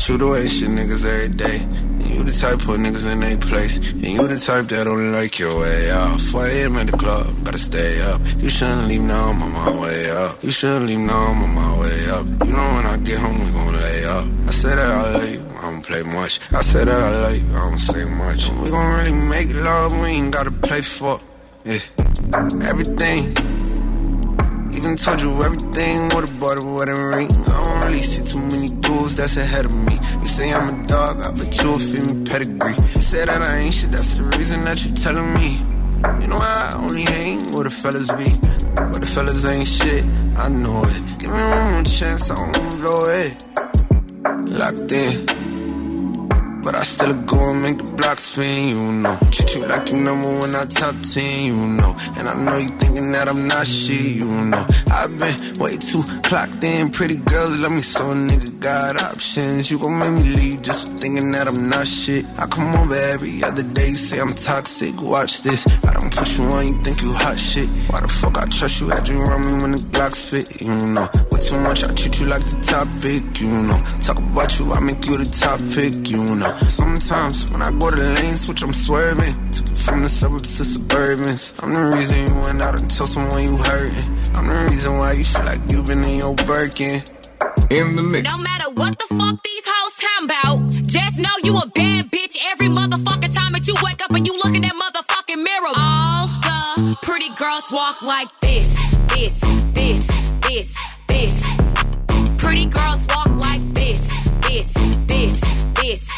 [0.00, 1.58] Shit niggas every day.
[1.60, 3.76] And you the type put niggas in their place.
[3.92, 6.18] And you the type that only like your way out.
[6.20, 6.76] 4 a.m.
[6.76, 8.20] at the club, gotta stay up.
[8.38, 10.42] You shouldn't leave now, I'm on my way up.
[10.42, 12.26] You shouldn't leave now, I'm on my way up.
[12.46, 14.26] You know when I get home, we gon' lay up.
[14.48, 16.40] I said that I love you, I don't play much.
[16.52, 18.48] I said that I love you, I don't say much.
[18.48, 21.20] We gon' really make love, we ain't gotta play for.
[21.64, 21.78] Yeah.
[22.68, 23.49] Everything.
[24.80, 27.28] Even told you everything with a butter wedding ring.
[27.52, 29.92] I don't really see too many dudes that's ahead of me.
[30.20, 32.72] You say I'm a dog, I bet you'll feel me pedigree.
[32.96, 35.60] You say that I ain't shit, that's the reason that you telling me.
[36.22, 38.24] You know I only hang where the fellas be.
[38.74, 40.02] But the fellas ain't shit,
[40.38, 41.02] I know it.
[41.18, 43.44] Give me one more chance, I won't blow it.
[44.48, 45.39] Locked in.
[46.62, 49.16] But I still go and make the blocks spin, you know.
[49.32, 51.96] Treat you like you number one, I top 10, you know.
[52.18, 54.66] And I know you thinking that I'm not shit, you know.
[54.92, 56.90] I've been way too clocked in.
[56.90, 59.70] Pretty girls love me so niggas got options.
[59.70, 62.26] You gon' make me leave just thinking that I'm not shit.
[62.36, 65.00] I come over every other day, say I'm toxic.
[65.00, 65.66] Watch this.
[65.88, 67.68] I don't push you on, you think you hot shit.
[67.88, 68.90] Why the fuck I trust you?
[68.90, 71.08] Had you run me when the Glock spit, you know.
[71.32, 73.80] Way too much, I treat you like the topic, you know.
[74.04, 76.49] Talk about you, I make you the topic, you know.
[76.58, 79.34] Sometimes when I go to the lane switch, I'm swerving.
[79.50, 81.62] Took you from the suburbs to suburbans.
[81.62, 84.08] I'm the reason you went out and told someone you hurting.
[84.34, 87.02] I'm the reason why you feel like you've been in your Birkin.
[87.70, 88.28] In the mix.
[88.28, 92.36] No matter what the fuck these hoes talking about, just know you a bad bitch
[92.50, 95.72] every motherfucking time that you wake up and you look in that motherfucking mirror.
[95.76, 98.68] All the pretty girls walk like this,
[99.14, 99.40] this,
[99.74, 100.06] this,
[100.48, 100.74] this,
[101.06, 101.46] this.
[102.38, 104.02] Pretty girls walk like this,
[104.42, 104.72] this,
[105.06, 105.40] this,
[105.80, 106.10] this.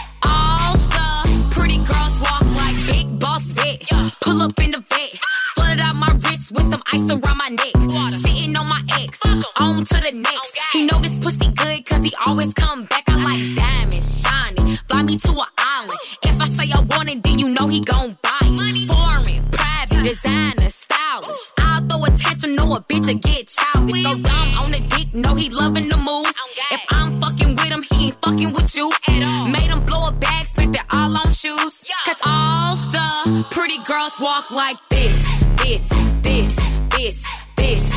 [6.95, 7.75] Ice around my neck.
[8.21, 9.19] Shitting on my ex,
[9.61, 10.61] on to the next.
[10.73, 13.05] He know this pussy good cause he always come back.
[13.09, 14.77] I like diamonds, shiny.
[14.89, 16.01] Fly me to an island.
[16.23, 18.89] If I say I want it, then you know he gon' buy it.
[18.91, 21.53] Foreign, private, designer, stylist.
[21.59, 24.03] I'll throw a tantrum, know a bitch to get childish.
[24.03, 26.35] Go dumb on the dick, know he loving the moves.
[26.71, 28.91] If I'm fucking with him, he ain't fucking with you.
[29.09, 31.85] Made him blow a bag, spent it all on shoes.
[32.07, 35.17] Cause all the pretty girls walk like this,
[35.63, 35.89] this,
[36.23, 36.72] this,
[37.03, 37.25] this,
[37.57, 37.95] this.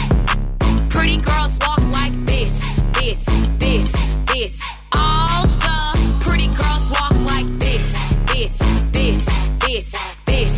[0.89, 2.53] Pretty girls walk like this,
[2.93, 3.23] this,
[3.59, 3.91] this,
[4.33, 4.59] this.
[4.93, 7.85] All the pretty girls walk like this,
[8.33, 8.57] this,
[8.97, 9.25] this,
[9.63, 9.91] this,
[10.25, 10.53] this.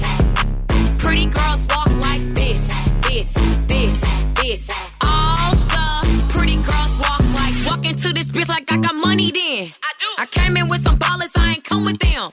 [0.98, 2.62] Pretty girls walk like this,
[3.10, 3.34] this,
[3.68, 3.96] this,
[4.40, 4.70] this.
[5.02, 9.72] All the pretty girls walk like walk into this bitch like I got money then.
[9.84, 10.10] I do.
[10.20, 12.32] I came in with some ballers, I ain't come with them.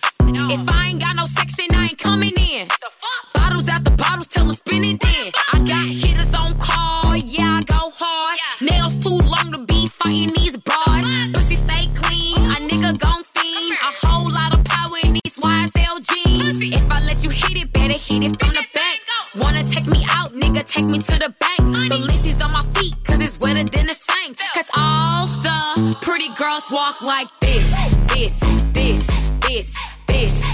[0.56, 2.68] If I ain't got no section, I ain't coming in.
[2.68, 3.32] The fuck?
[3.34, 5.32] Bottles after bottles, tell them spin it then.
[5.52, 5.86] I got
[17.88, 18.98] better hit it from the back.
[19.36, 21.60] Wanna take me out, nigga, take me to the bank.
[21.90, 24.38] Lisi's on my feet, cause it's wetter than the sink.
[24.54, 27.68] Cause all the pretty girls walk like this,
[28.14, 28.40] this,
[28.72, 29.06] this,
[29.40, 29.76] this,
[30.06, 30.53] this.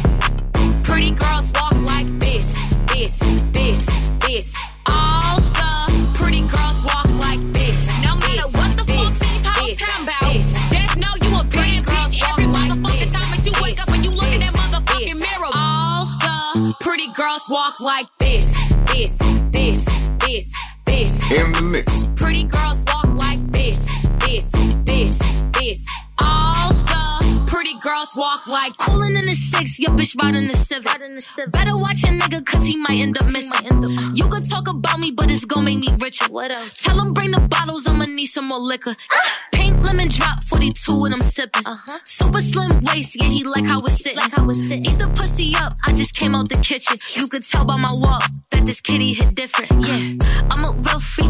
[17.21, 18.47] Girls walk like this,
[18.87, 19.18] this,
[19.53, 19.85] this,
[20.21, 20.53] this,
[20.87, 21.31] this.
[21.31, 22.07] In the mix.
[22.16, 23.85] Pretty girls walk like this,
[24.21, 24.51] this,
[24.87, 25.18] this,
[25.53, 25.87] this.
[26.18, 31.53] All the pretty girls walk like Coolin' in the six, your bitch riding the civic.
[31.53, 33.83] Better watch a nigga, cause he might end up missing.
[34.14, 35.10] You could talk about me,
[35.41, 36.30] but it's gon' make me richer.
[36.30, 36.82] What else?
[36.82, 38.95] Tell him bring the bottles, I'ma need some more liquor.
[39.11, 39.38] Ah.
[39.53, 41.66] Pink lemon drop, 42 and I'm sipping.
[41.66, 41.99] Uh-huh.
[42.05, 44.18] Super slim waist, yeah, he like how it's sitting.
[44.18, 44.86] Like how it's sitting.
[44.86, 46.99] Eat the pussy up, I just came out the kitchen.
[47.14, 49.70] You could tell by my walk that this kitty hit different.
[49.70, 50.49] Yeah, uh-huh.
[50.51, 51.28] I'm a real freak.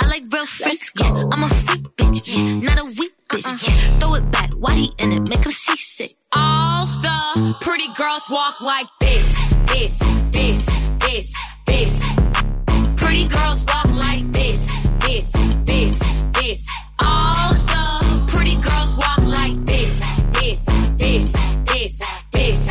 [0.00, 0.92] I like real freaks.
[0.98, 2.26] Yeah, I'm a freak bitch.
[2.26, 3.38] Yeah, not a weak uh-uh.
[3.38, 3.68] bitch.
[3.68, 5.20] Yeah, throw it back, why he in it?
[5.20, 6.16] Make him seasick.
[6.32, 9.26] all the pretty girls walk like this,
[9.66, 9.98] this,
[10.32, 10.66] this,
[10.98, 11.34] this,
[11.66, 12.13] this.
[13.14, 15.30] Pretty girls walk like this, this,
[15.64, 15.98] this,
[16.32, 16.66] this.
[16.98, 20.00] All the pretty girls walk like this,
[20.32, 20.64] this,
[20.98, 21.32] this,
[21.64, 22.00] this,
[22.32, 22.70] this.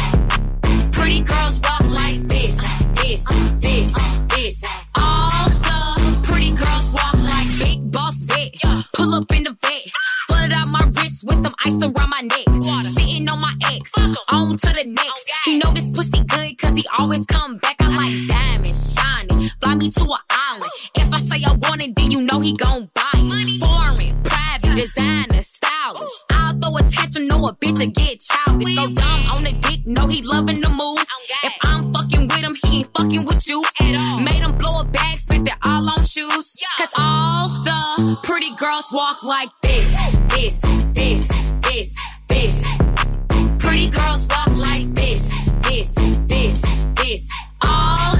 [0.91, 2.57] Pretty girls walk like this,
[2.95, 3.23] this,
[3.61, 3.93] this,
[4.35, 4.63] this.
[4.97, 8.53] All the pretty girls walk like big boss vet.
[8.91, 9.83] Pull up in the vet,
[10.27, 12.47] flooded out my wrist with some ice around my neck.
[12.83, 13.89] Shitting on my ex,
[14.33, 15.25] on to the next.
[15.45, 17.77] He know this pussy good cause he always come back.
[17.79, 19.32] I like diamonds, shining.
[19.73, 20.71] Fly me to an island.
[20.95, 23.59] If I say I want it, then you know he gon' buy it.
[23.59, 26.25] Foreign, private, designer, stylist.
[26.29, 28.75] I'll throw a tantrum, know a bitch to get childish.
[28.75, 31.07] Go dumb on the dick, know he loving the moves.
[31.43, 33.63] If I'm fucking with him, he ain't fucking with you.
[33.79, 36.55] Made him blow a bag, spent it all on shoes.
[36.77, 39.89] Cause all the pretty girls walk like this,
[40.29, 40.61] this,
[40.93, 41.27] this,
[41.63, 41.95] this,
[42.29, 42.67] this.
[43.57, 45.95] Pretty girls walk like this, this,
[46.27, 46.61] this,
[46.95, 47.29] this.
[47.63, 48.15] All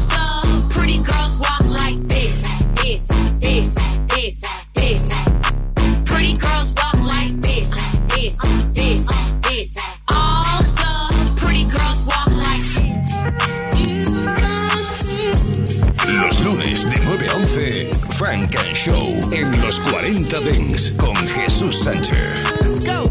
[18.83, 22.43] Show en los 40 Dents con Jesús Sánchez.
[22.59, 23.07] Let's go.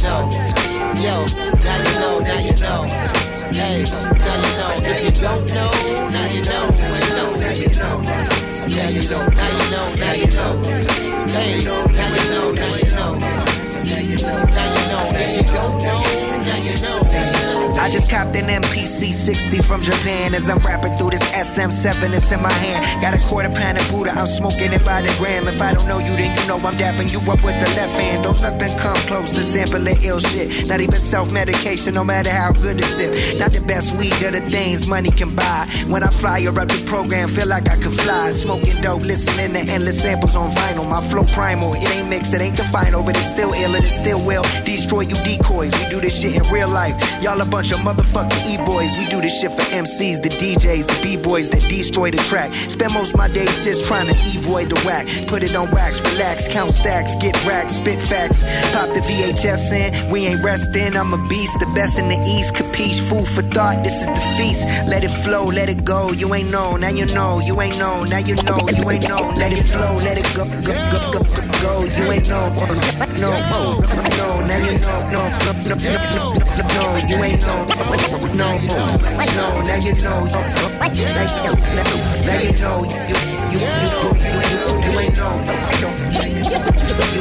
[12.97, 13.62] know.
[17.83, 22.31] I just copped an MPC 60 from Japan as I'm rapping through this SM7 that's
[22.31, 23.03] in my hand.
[23.03, 25.49] Got a quarter pound of Buddha, I'm smoking it by the gram.
[25.49, 27.99] If I don't know you, then you know I'm dapping you up with the left
[27.99, 28.23] hand.
[28.23, 30.69] Don't nothing come close to sampling ill shit.
[30.69, 33.41] Not even self medication, no matter how good it sip.
[33.41, 35.67] Not the best weed of the things money can buy.
[35.89, 38.31] When I fire up the program, feel like I can fly.
[38.31, 40.89] Smoking dope, listening to endless samples on vinyl.
[40.89, 43.87] My flow primal, it ain't mixed, it ain't the final, but it's still ill it
[43.87, 45.73] still will destroy you decoys.
[45.73, 46.95] We do this shit in real life.
[47.23, 48.97] Y'all a bunch of motherfucking e-boys.
[48.99, 52.53] We do this shit for MCs, the DJs, the b-boys that destroy the track.
[52.55, 55.07] Spend most my days just trying to avoid the whack.
[55.27, 58.43] Put it on wax, relax, count stacks, get racks, spit facts.
[58.73, 60.97] Pop the VHS in, we ain't resting.
[60.97, 62.55] I'm a beast, the best in the east.
[62.55, 63.83] Capiche, food for thought.
[63.83, 64.67] This is the feast.
[64.87, 66.13] Let it flow, let it go.
[66.13, 67.41] You ain't know, now you know.
[67.45, 68.59] You ain't know, now you know.
[68.77, 71.75] You ain't know, let it flow, let it go, go, go, go, go, go.
[71.85, 72.49] You ain't know,
[73.21, 77.55] no, no, no, now you know, no, no, no, no, no, no, you ain't no,
[77.63, 81.43] no, no, now you know, now you know, now you
[82.23, 85.33] you, you, you, you, ain't know,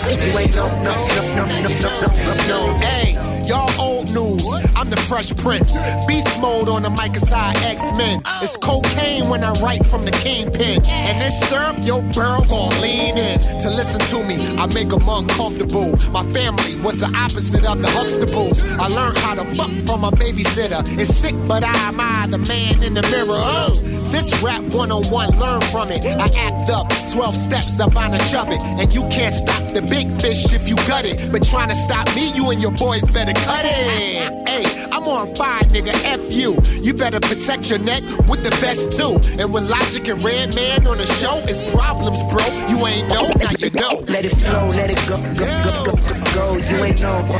[0.09, 1.99] you ain't no, no, no, no, no, no,
[2.47, 3.07] no, Hey,
[3.45, 4.70] y'all old news.
[4.81, 5.77] I'm the Fresh Prince.
[6.07, 8.23] Beast mode on the mic aside X-Men.
[8.41, 10.81] It's cocaine when I write from the kingpin.
[10.89, 13.37] And this syrup, yo, girl gon' lean in.
[13.61, 15.93] To listen to me, I make them uncomfortable.
[16.09, 18.65] My family was the opposite of the Huxtables.
[18.79, 20.81] I learned how to fuck from a babysitter.
[20.97, 23.37] It's sick, but I am I, the man in the mirror.
[23.37, 23.69] Oh,
[24.09, 26.03] this rap 101, learn from it.
[26.05, 28.59] I act up 12 steps up on a chub it.
[28.81, 31.31] And you can't stop the big fish if you gut it.
[31.31, 34.47] But trying to stop me, you and your boys better cut it.
[34.47, 35.93] Hey, I'm on fire, nigga.
[36.05, 36.57] F you.
[36.81, 39.19] You better protect your neck with the vest too.
[39.39, 42.45] And when Logic and Redman on the show, it's problems, bro.
[42.69, 44.03] You ain't know, now you know.
[44.07, 46.57] Let it flow, let it go, go, go, go, go, go.
[46.57, 47.37] You ain't know, no,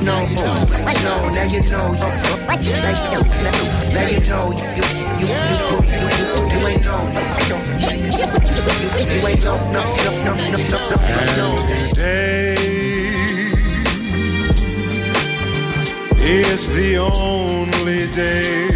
[0.00, 0.16] no,
[1.04, 2.26] no, now you know, now, now,
[3.90, 4.86] now you know, you, you,
[5.18, 5.76] you, you,
[6.16, 7.29] you, you ain't no,
[11.36, 11.48] no.
[11.68, 12.54] Today
[16.20, 18.68] is the only day,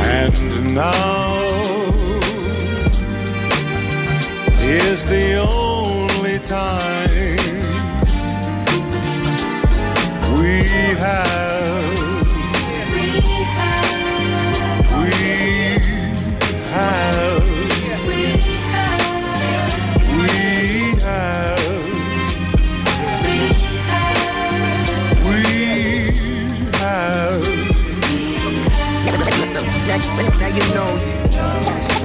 [0.00, 1.34] and now
[4.62, 7.38] is the only time
[10.40, 10.54] we
[10.98, 11.53] have.
[30.54, 30.86] You know,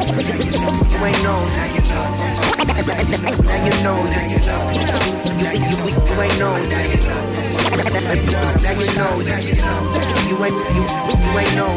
[0.09, 2.01] you ain't know, now you know,
[2.65, 5.85] now you know, now you know,
[6.17, 6.97] ain't know, now you
[8.97, 9.77] know, now you know,
[10.45, 11.73] ain't, you, you ain't know,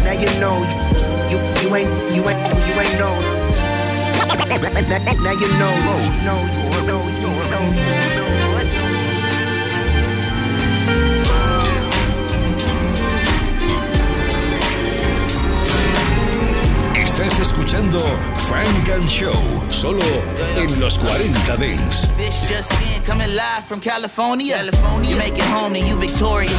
[0.00, 0.56] now you know,
[1.28, 3.14] you, you ain't, you ain't, you ain't know,
[5.20, 5.72] now you know,
[6.24, 6.36] no,
[6.86, 6.98] no, no,
[7.50, 8.41] no,
[17.22, 18.00] Estás escuchando
[18.48, 19.32] Frank and Show,
[19.68, 20.02] solo
[20.56, 22.08] en los 40 Dents.
[22.18, 24.56] Bitch just in, coming live from California.
[24.56, 25.10] California.
[25.10, 26.52] You make it home and you victorious.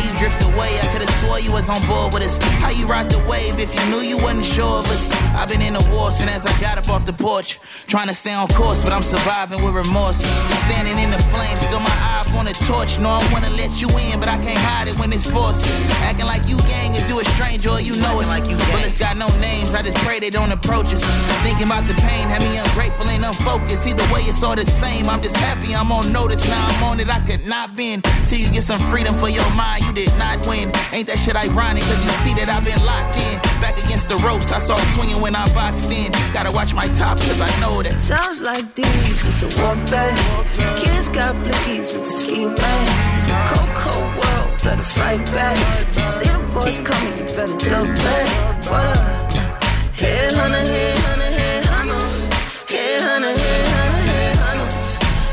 [0.00, 2.38] You drift away, I could've swore you was on board with us.
[2.64, 5.08] How you rock the wave if you knew you wasn't sure of us.
[5.36, 7.60] I've been in the war since as I got up off the porch.
[7.86, 10.20] Trying to stay on course, but I'm surviving with remorse.
[10.68, 12.98] Standing in the flames, still my eye up on the torch.
[12.98, 15.64] No, I wanna let you in, but I can't hide it when it's forced.
[16.04, 18.28] Acting like you gang is you a stranger or you know us.
[18.28, 21.02] Like you Bullets got no names, I just pray they don't approach us.
[21.42, 23.86] Thinking about the pain, have me ungrateful and unfocused.
[23.86, 25.08] Either way, it's all the same.
[25.08, 26.42] I'm just happy I'm on notice.
[26.48, 28.02] Now I'm on it, I could not been.
[28.26, 30.70] Till you get some freedom for your mind, you did not win.
[30.92, 31.82] Ain't that shit ironic?
[31.84, 33.36] Cause you see that I've been locked in.
[33.60, 36.12] Back against the ropes, I saw swinging when I boxed in.
[36.32, 38.00] Gotta watch my top, cause I know that.
[38.00, 40.16] Sounds like these, it's a warfare.
[40.76, 43.16] Kids got blickies with the ski masks.
[43.18, 45.58] It's a cold, cold world, better fight back.
[45.94, 48.26] You see the boys coming, you better duck back.
[48.64, 48.96] For the
[50.00, 52.28] head hunter, head hunter, head hunters.
[52.70, 54.88] Head hunter, head hunter, head hunters.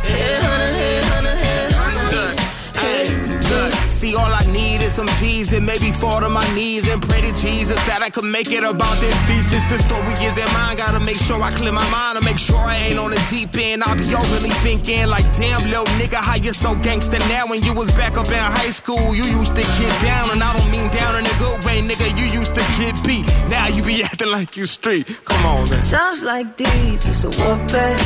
[0.10, 2.36] Head hunter, head hunter, head hunters.
[2.76, 3.06] Hey,
[3.50, 3.72] good.
[3.92, 4.44] See, all I
[4.88, 8.24] is some G's maybe fall to my knees and pray to Jesus that I could
[8.24, 9.64] make it about this thesis.
[9.66, 10.78] The story is that mine.
[10.78, 13.56] Gotta make sure I clear my mind to make sure I ain't on the deep
[13.58, 13.84] end.
[13.84, 17.48] I'll be overly thinking like, damn, little nigga, how you so gangster now?
[17.48, 20.56] When you was back up in high school, you used to get down, and I
[20.56, 22.08] don't mean down in a good way, nigga.
[22.20, 23.26] You used to get beat.
[23.50, 25.06] Now you be acting like you street.
[25.26, 25.82] Come on, man.
[25.82, 27.98] Sounds like these, it's a warfare.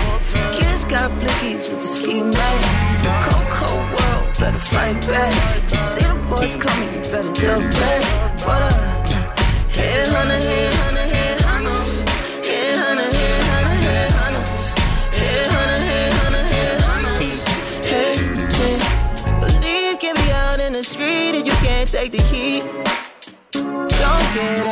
[0.53, 2.93] Kids got blickies with the ski masks.
[2.93, 3.80] It's a world,
[4.41, 5.33] better fight back.
[5.69, 8.01] You see the boys coming, you better duck back.
[8.43, 8.71] For the
[9.75, 10.71] head hunter, head.
[17.91, 18.13] Hey,
[19.99, 22.63] can be out in the street you can't take the heat.
[23.51, 24.70] Don't get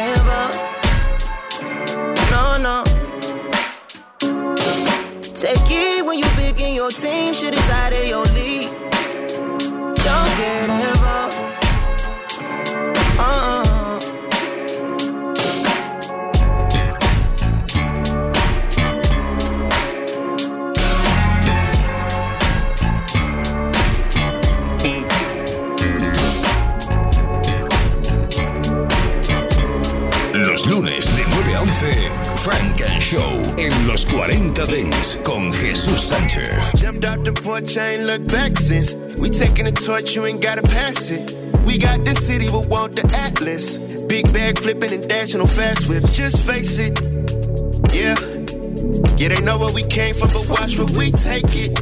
[33.10, 36.74] Show en los 40 Dance con Jesús Sánchez.
[36.80, 38.94] Jumped out the porch, I ain't looked back since.
[39.20, 41.34] We taking the torch, you ain't gotta pass it.
[41.66, 43.80] We got the city, but want the atlas.
[44.06, 46.04] Big bag flipping and dashing on fast whip.
[46.12, 47.02] Just face it,
[47.96, 48.14] yeah.
[49.18, 51.74] Yeah, they know where we came from, but watch where we take it.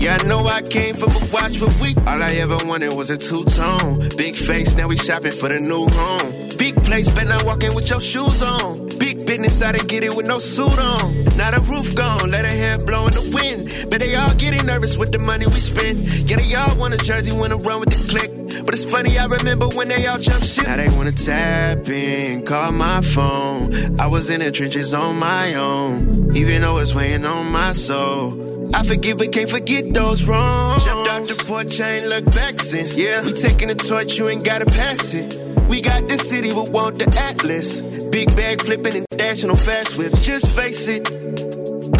[0.00, 1.92] Yeah, I know I came from, but watch what we.
[2.06, 4.08] All I ever wanted was a two tone.
[4.16, 6.56] Big face, now we shopping for the new home.
[6.56, 8.81] Big place, better not walk in with your shoes on.
[9.02, 11.24] Big business, I didn't get it with no suit on.
[11.36, 13.90] Now the roof gone, let her hair blow in the wind.
[13.90, 16.06] But they all getting nervous with the money we spend.
[16.30, 18.30] Yeah, they all want a jersey, wanna run with the click.
[18.64, 20.68] But it's funny, I remember when they all jump shit.
[20.68, 23.98] Now they wanna tap in, call my phone.
[23.98, 28.70] I was in the trenches on my own, even though it's weighing on my soul.
[28.72, 30.84] I forgive but can't forget those wrongs.
[30.84, 32.96] Jumped out the porch, I ain't looked back since.
[32.96, 35.41] Yeah, we taking the torch, you ain't gotta pass it.
[35.72, 37.80] We got the city, but want the atlas.
[38.08, 40.12] Big bag flipping and dashing on fast whip.
[40.20, 41.08] Just face it.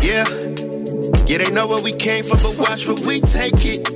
[0.05, 0.29] Yeah.
[1.27, 3.89] Yeah, they know where we came from, but watch where we take it.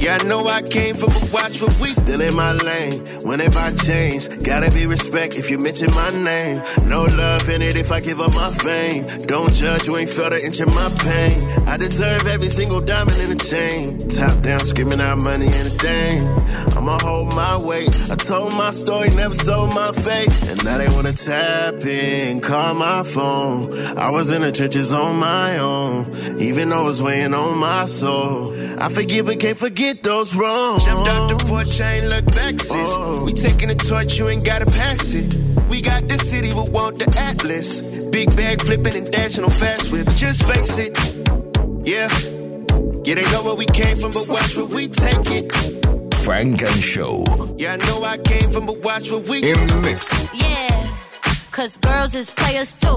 [0.00, 3.04] Yeah, I know I came from, but watch what we still in my lane.
[3.22, 6.62] When Whenever I change, gotta be respect if you mention my name.
[6.86, 9.04] No love in it if I give up my fame.
[9.26, 11.36] Don't judge, you ain't felt an inch of my pain.
[11.68, 13.98] I deserve every single diamond in the chain.
[13.98, 16.26] Top down, screaming out money in a thing.
[16.78, 17.90] I'ma hold my weight.
[18.10, 20.50] I told my story, never sold my faith.
[20.50, 23.98] And now they wanna tap in, call my phone.
[23.98, 26.10] I was in the trenches on my own,
[26.40, 28.54] even though it's weighing on my soul.
[28.80, 30.84] I forgive but can't forget those wrongs.
[30.84, 33.24] Jumped out the porch, I ain't look back since.
[33.24, 35.34] We taking the torch, you ain't gotta pass it.
[35.68, 37.82] We got the city, but want the atlas.
[38.10, 40.06] Big bag flipping and dashing on fast whip.
[40.16, 40.96] Just face it,
[41.86, 42.08] yeah.
[43.04, 45.52] Yeah, they know where we came from, but watch where we take it.
[46.24, 47.24] Funk and Show.
[47.58, 50.10] Yeah, I know I came from, but watch where we In the mix.
[50.34, 50.96] Yeah,
[51.52, 52.96] cause girls is players too.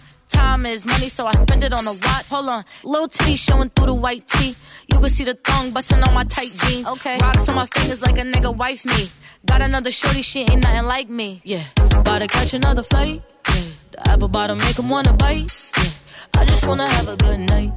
[0.31, 2.29] Time is money, so I spend it on a watch.
[2.29, 4.55] Hold on, little T showing through the white tee.
[4.91, 6.87] You can see the thong busting on my tight jeans.
[6.87, 9.09] Okay, rocks on my fingers like a nigga wife me.
[9.45, 11.41] Got another shorty, she ain't nothing like me.
[11.43, 11.63] Yeah,
[11.93, 13.21] about to catch another flight.
[13.49, 13.61] Yeah,
[13.91, 15.51] the apple bottom make 'em wanna bite.
[15.77, 17.71] Yeah, I just wanna have a good night.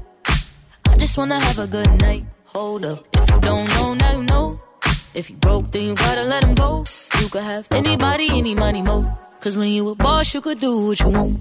[0.88, 2.24] I just wanna have a good night.
[2.46, 4.60] Hold up, if you don't know, now you know.
[5.14, 6.84] If you broke, then you gotta let him go.
[7.20, 9.10] You could have anybody, any money, mo.
[9.40, 11.40] Cause when you a boss, you could do what you want.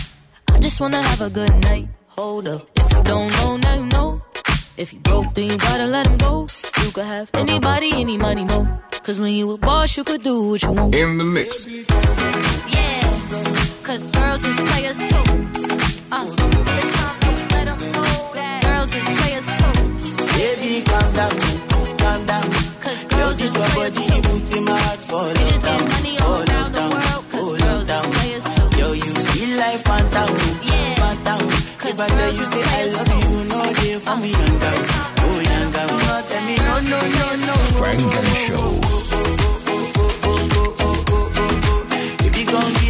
[0.61, 1.87] I just wanna have a good night.
[2.09, 2.69] Hold up.
[2.75, 4.21] If you don't know, now you know.
[4.77, 6.45] If you broke, then you gotta let him go.
[6.83, 8.67] You could have anybody, any money, mo.
[9.01, 10.93] Cause when you a boss, you could do what you want.
[10.93, 11.65] In the mix.
[11.65, 13.01] Yeah,
[13.81, 15.25] cause girls is players too.
[16.13, 19.73] Uh, it's time that we let 'em know that girls is players too.
[20.37, 21.33] Baby, calm down,
[21.97, 22.45] calm down.
[22.85, 24.29] Cause Yo, girls this is your players body, too.
[24.29, 27.25] put in my heart for Bitches lockdown, get money all for around the lockdown, world,
[27.31, 28.79] cause for girls is players too.
[28.79, 30.10] Yo, you feel like phantom, phantom.
[32.01, 34.85] If I tell you say I love you, no day for me, young girl,
[35.21, 35.85] oh young girl.
[36.01, 37.53] No, tell me no, no, no, no.
[37.77, 38.81] Funk and Show.
[42.51, 42.80] Gon'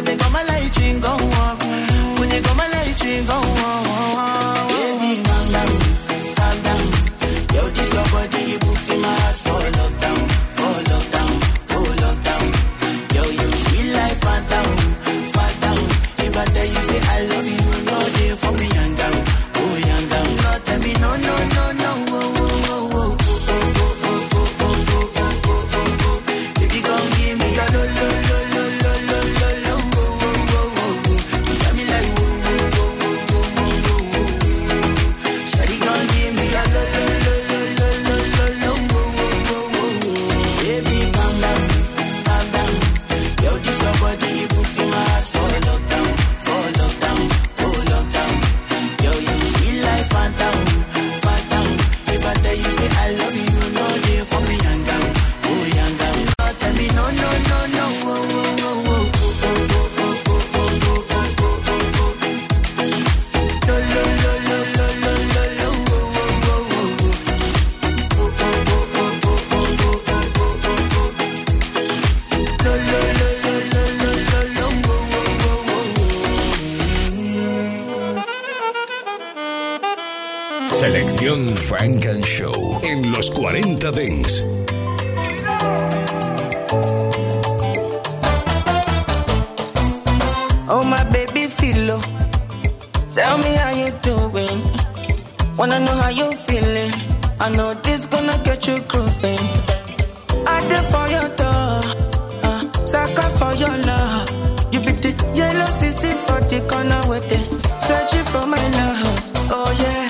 [0.00, 1.58] When you got my light, you go on.
[2.18, 4.19] When you go my light, you go on.
[93.50, 94.58] Me how you doing.
[95.58, 96.92] Wanna know how you feeling?
[97.44, 99.44] I know this gonna get you grooving.
[100.54, 101.74] I did for your door,
[102.48, 104.28] uh, sucker for your love.
[104.72, 107.44] You be the yellow CC for the corner with it,
[107.86, 109.18] searching for my love.
[109.56, 110.04] Oh yeah,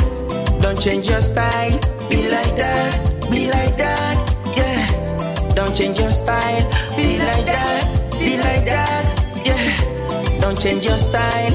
[0.62, 1.76] don't change your style,
[2.11, 2.93] be like that,
[3.30, 4.16] be like that,
[4.59, 4.82] yeah.
[5.59, 6.64] Don't change your style,
[6.97, 7.82] be like that,
[8.20, 9.05] be like that,
[9.49, 10.41] yeah.
[10.41, 11.53] Don't change your style,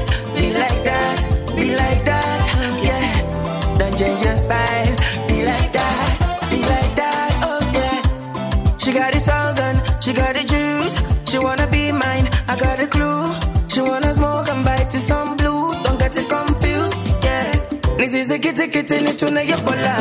[4.26, 4.94] your style,
[5.28, 6.08] be like that,
[6.50, 8.78] be like that, oh yeah.
[8.78, 10.94] She got the sounds and she got the juice.
[11.30, 13.24] She wanna be mine, I got a clue.
[13.68, 15.76] She wanna smoke and bite to some blues.
[15.84, 17.52] Don't get it confused, yeah.
[17.98, 19.94] Nisisi kiti kiti ni tuna yebola.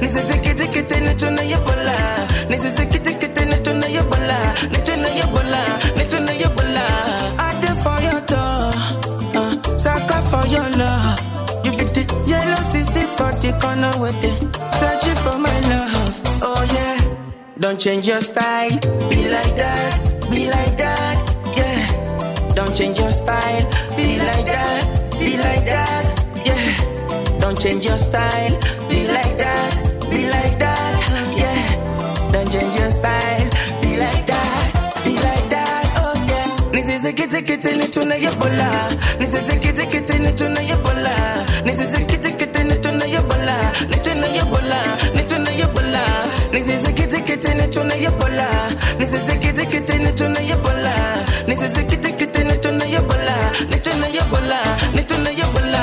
[0.00, 1.96] Nisisi kiti kiti ni tuna yebola.
[2.50, 4.38] Nisisi kiti kiti ni tuna yebola.
[4.72, 5.41] Ni tuna yebola.
[5.41, 5.41] Ni
[13.62, 14.38] corner with it.
[14.80, 16.98] Searching for my love, oh yeah.
[17.60, 18.70] Don't change your style,
[19.08, 19.92] be like that,
[20.30, 21.16] be like that,
[21.56, 22.48] yeah.
[22.54, 23.64] Don't change your style,
[23.96, 24.82] be like that,
[25.20, 26.04] be like that,
[26.44, 27.38] yeah.
[27.38, 28.50] Don't change your style,
[28.90, 29.72] be like that,
[30.10, 30.96] be like that,
[31.42, 32.30] yeah.
[32.32, 33.48] Don't change your style,
[33.82, 36.48] be like that, be like that, oh yeah.
[36.74, 38.68] Nisisi kiti kiti ni tuna yebola,
[39.20, 39.58] nisisi
[42.82, 43.56] kiti ni yebola,
[44.02, 44.82] tuna yebola, tuna yebola,
[45.14, 46.02] ni tuna yebola,
[46.52, 48.46] nisisi kiti kiti ni tuna yebola,
[48.98, 50.94] nisisi kiti kiti ni tuna yebola,
[51.46, 54.60] nisisi kiti kiti ni tuna yebola,
[55.04, 55.82] tuna yebola.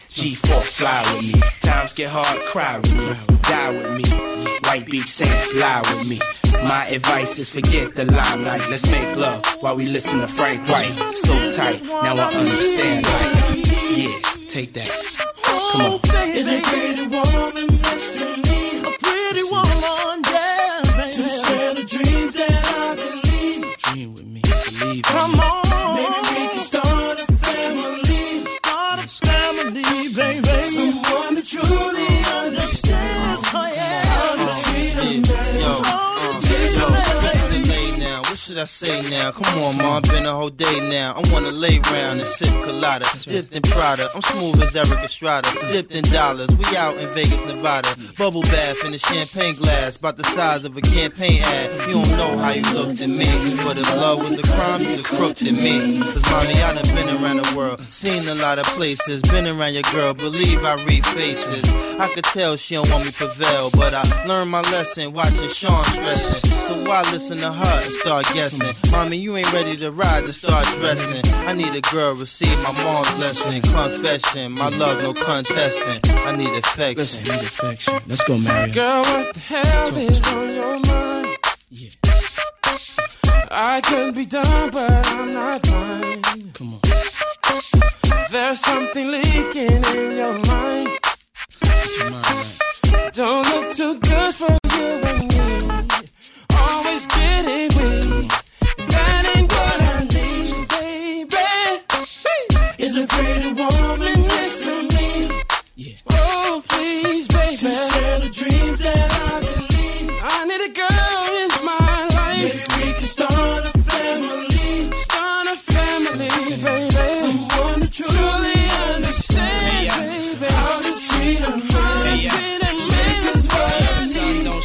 [0.13, 1.41] G4 fly with me.
[1.61, 4.57] Times get hard, cry with me, die with me.
[4.65, 6.19] White Beach Saints lie with me.
[6.67, 8.69] My advice is forget the limelight.
[8.69, 10.91] Let's make love while we listen to Frank White.
[11.15, 13.05] So tight, now I understand.
[13.95, 14.91] Yeah, take that.
[15.71, 15.99] Come on.
[16.33, 17.40] Is pretty woman
[38.51, 39.31] should I say now?
[39.31, 41.13] Come on, ma, been a whole day now.
[41.15, 44.09] I wanna lay round and sip colada, dipped in Prada.
[44.13, 46.49] I'm smooth as Erik Estrada, dipped in dollars.
[46.57, 47.87] We out in Vegas, Nevada.
[48.17, 51.87] Bubble bath in a champagne glass, about the size of a campaign ad.
[51.87, 53.31] You don't know how you looked at me,
[53.63, 56.01] but if love was a crime, you's a crook to me.
[56.11, 59.73] Cause mommy, I done been around the world, seen a lot of places, been around
[59.73, 60.13] your girl.
[60.13, 61.65] Believe I read faces.
[61.99, 65.83] I could tell she don't want me prevail, but I learned my lesson watching Sean
[65.83, 66.49] stressing.
[66.67, 68.73] So why listen to her and start guessing?
[68.91, 71.23] Mommy, you ain't ready to ride to start dressing.
[71.47, 73.61] I need a girl receive my mom's blessing.
[73.61, 76.01] Confession, my love no contesting.
[76.25, 77.23] I need affection.
[77.23, 77.99] need affection.
[78.07, 78.71] Let's go, Mary.
[78.71, 81.37] Girl, what the hell is on your mind?
[81.69, 81.89] Yeah.
[83.53, 86.53] I could be done, but I'm not blind.
[86.53, 87.10] Come on.
[88.31, 90.89] There's something leaking in your mind.
[93.13, 95.49] Don't look too good for you and me.
[96.57, 98.31] Always getting weak.
[98.91, 101.45] That ain't what I need, baby.
[102.79, 103.80] Is a pretty woman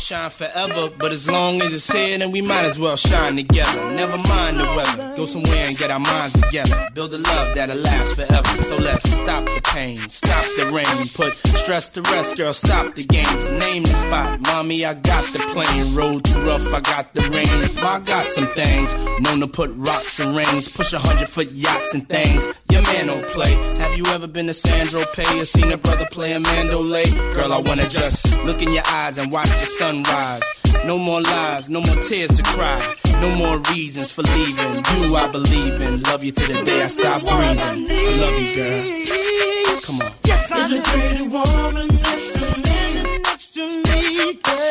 [0.06, 3.90] shine forever, but as long as it's here, then we might as well shine together.
[3.92, 6.88] Never mind the weather, go somewhere and get our minds together.
[6.94, 8.46] Build a love that'll last forever.
[8.68, 12.52] So let's stop the pain, stop the rain, put stress to rest, girl.
[12.52, 14.38] Stop the games, name the spot.
[14.42, 15.92] Mommy, I got the plane.
[15.96, 17.48] Road too rough, I got the rain.
[17.84, 21.94] I got some things known to put rocks and rings, push a hundred foot yachts
[21.94, 22.46] and things.
[22.70, 23.52] Your man don't play.
[23.78, 27.06] Have you ever been to Sandro Pay or seen a brother play a mandolay?
[27.34, 29.66] Girl, I wanna just look in your eyes and watch the
[30.06, 30.62] sunrise.
[30.84, 32.94] No more lies, no more tears to cry.
[33.20, 34.74] No more reasons for leaving.
[35.02, 36.02] You I believe in.
[36.02, 37.86] Love you to the day I stop breathing.
[37.90, 39.80] I love you, girl.
[39.82, 40.12] Come on.
[40.24, 44.65] Yes, I There's a pretty woman next to me, next to me, girl.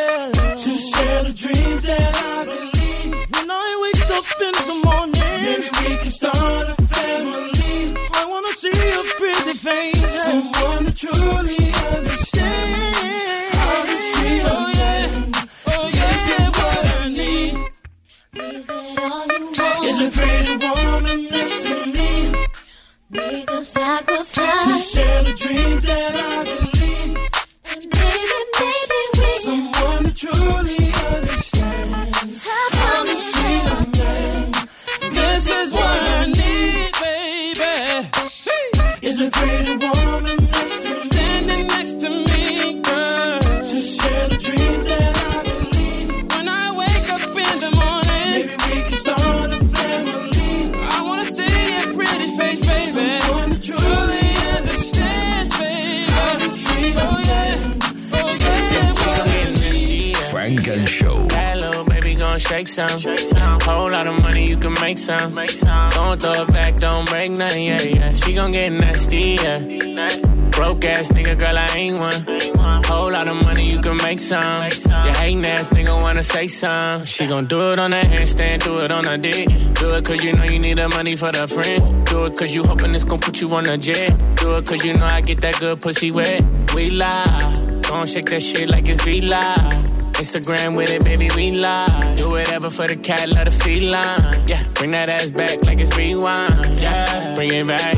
[70.86, 72.84] Ass nigga, girl, I ain't one.
[72.86, 74.64] Whole lot of money, you can make some.
[74.66, 77.06] You hating ass nigga wanna say some.
[77.06, 79.48] She gon' do it on her handstand, do it on her dick.
[79.76, 82.06] Do it cause you know you need the money for the friend.
[82.06, 84.10] Do it cause you hoping it's gon' put you on a jet.
[84.36, 86.46] Do it cause you know I get that good pussy wet.
[86.76, 87.82] We lie.
[87.90, 89.96] Gon' shake that shit like it's V Live.
[90.16, 92.16] Instagram with it, baby, we live.
[92.16, 94.48] Do whatever for the cat, let her feline.
[94.48, 96.80] Yeah, bring that ass back like it's rewind.
[96.80, 97.96] Yeah, bring it back,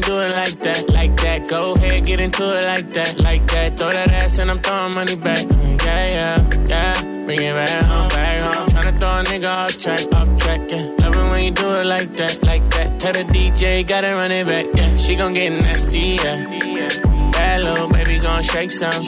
[0.00, 1.48] you do it like that, like that.
[1.48, 3.76] Go ahead, get into it like that, like that.
[3.76, 5.46] Throw that ass and I'm throwing money back.
[5.46, 7.24] Mm, yeah, yeah, yeah.
[7.24, 8.66] Bring it back home, back home.
[8.68, 10.60] Tryna throw a nigga off track, off track.
[10.70, 13.00] Yeah, love it when you do it like that, like that.
[13.00, 14.66] Tell the DJ, gotta run it back.
[14.74, 16.18] Yeah, she gon' get nasty.
[16.24, 16.46] Yeah.
[17.32, 19.04] That little baby gon' shake some.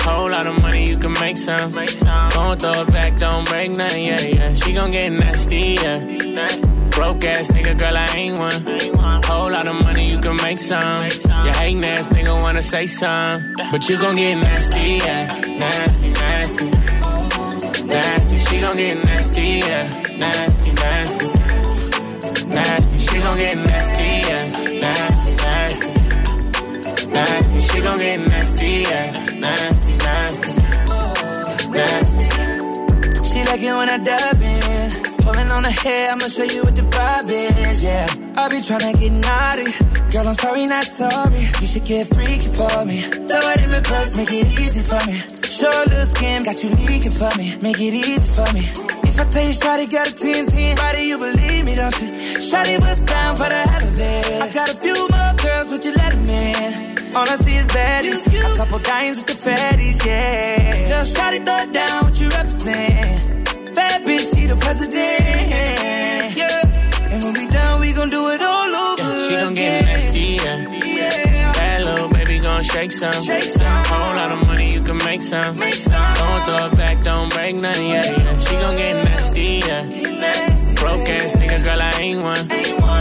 [0.00, 1.72] Whole lot of money, you can make some.
[1.72, 4.52] Don't throw it back, don't break nothing, yeah, yeah.
[4.54, 6.75] She gon' get nasty, yeah.
[6.96, 9.22] Broke ass nigga, girl, I ain't one.
[9.24, 11.04] Whole lot of money, you can make some.
[11.44, 13.54] You hating ass nigga wanna say some.
[13.70, 15.40] But you gon' get nasty, yeah.
[15.62, 16.70] Nasty, nasty.
[17.86, 19.84] Nasty, she gon' get nasty, yeah.
[20.16, 21.28] Nasty, nasty.
[22.48, 24.44] Nasty, she gon' get nasty, yeah.
[24.80, 27.10] Nasty, nasty.
[27.12, 29.06] Nasty, she gon' get nasty, yeah.
[29.44, 30.52] Nasty, nasty.
[31.76, 32.26] Nasty.
[33.28, 34.85] She like it when I dive in.
[35.56, 38.04] On her hair, I'ma show you what the vibe is, yeah.
[38.36, 39.72] I be tryna get naughty.
[40.12, 41.40] Girl, I'm sorry, not sorry.
[41.64, 43.00] You should get freaky for me.
[43.00, 45.16] Throw it in reverse, make it easy for me.
[45.48, 47.56] Show a little skin, got you leaking for me.
[47.64, 48.68] Make it easy for me.
[49.08, 51.96] If I tell you Shotty got a 10 10, why do you believe me, don't
[52.04, 52.36] you?
[52.36, 54.42] Shotty was down for the hell of it.
[54.44, 57.16] I got a few more girls, would you let them in?
[57.16, 58.28] All I see is baddies.
[58.28, 60.84] A couple dimes with the fatties, yeah.
[60.84, 63.45] Girl, Shotty throw it down, what you represent?
[63.76, 65.04] Bad bitch, she the president,
[66.34, 66.62] yeah.
[67.12, 70.20] And when we done, we gon' do it all over Yeah, she gon' get nasty,
[70.42, 71.52] yeah.
[71.52, 73.12] That little baby gon' shake some.
[73.12, 75.56] Whole lot of money, you can make some.
[75.56, 78.38] Don't throw it back, don't break nothing, yeah, yeah.
[78.40, 79.82] She gon' get nasty, yeah.
[80.80, 82.44] Broke ass nigga, girl, I ain't one.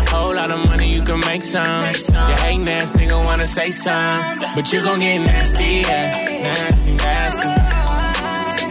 [0.07, 1.85] Whole lot of money, you can make some.
[2.29, 4.39] You hating ass nigga wanna say some.
[4.55, 6.43] But you gon' get nasty, yeah.
[6.43, 7.49] Nasty, nasty.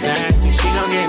[0.04, 1.08] Nasty, she gon' get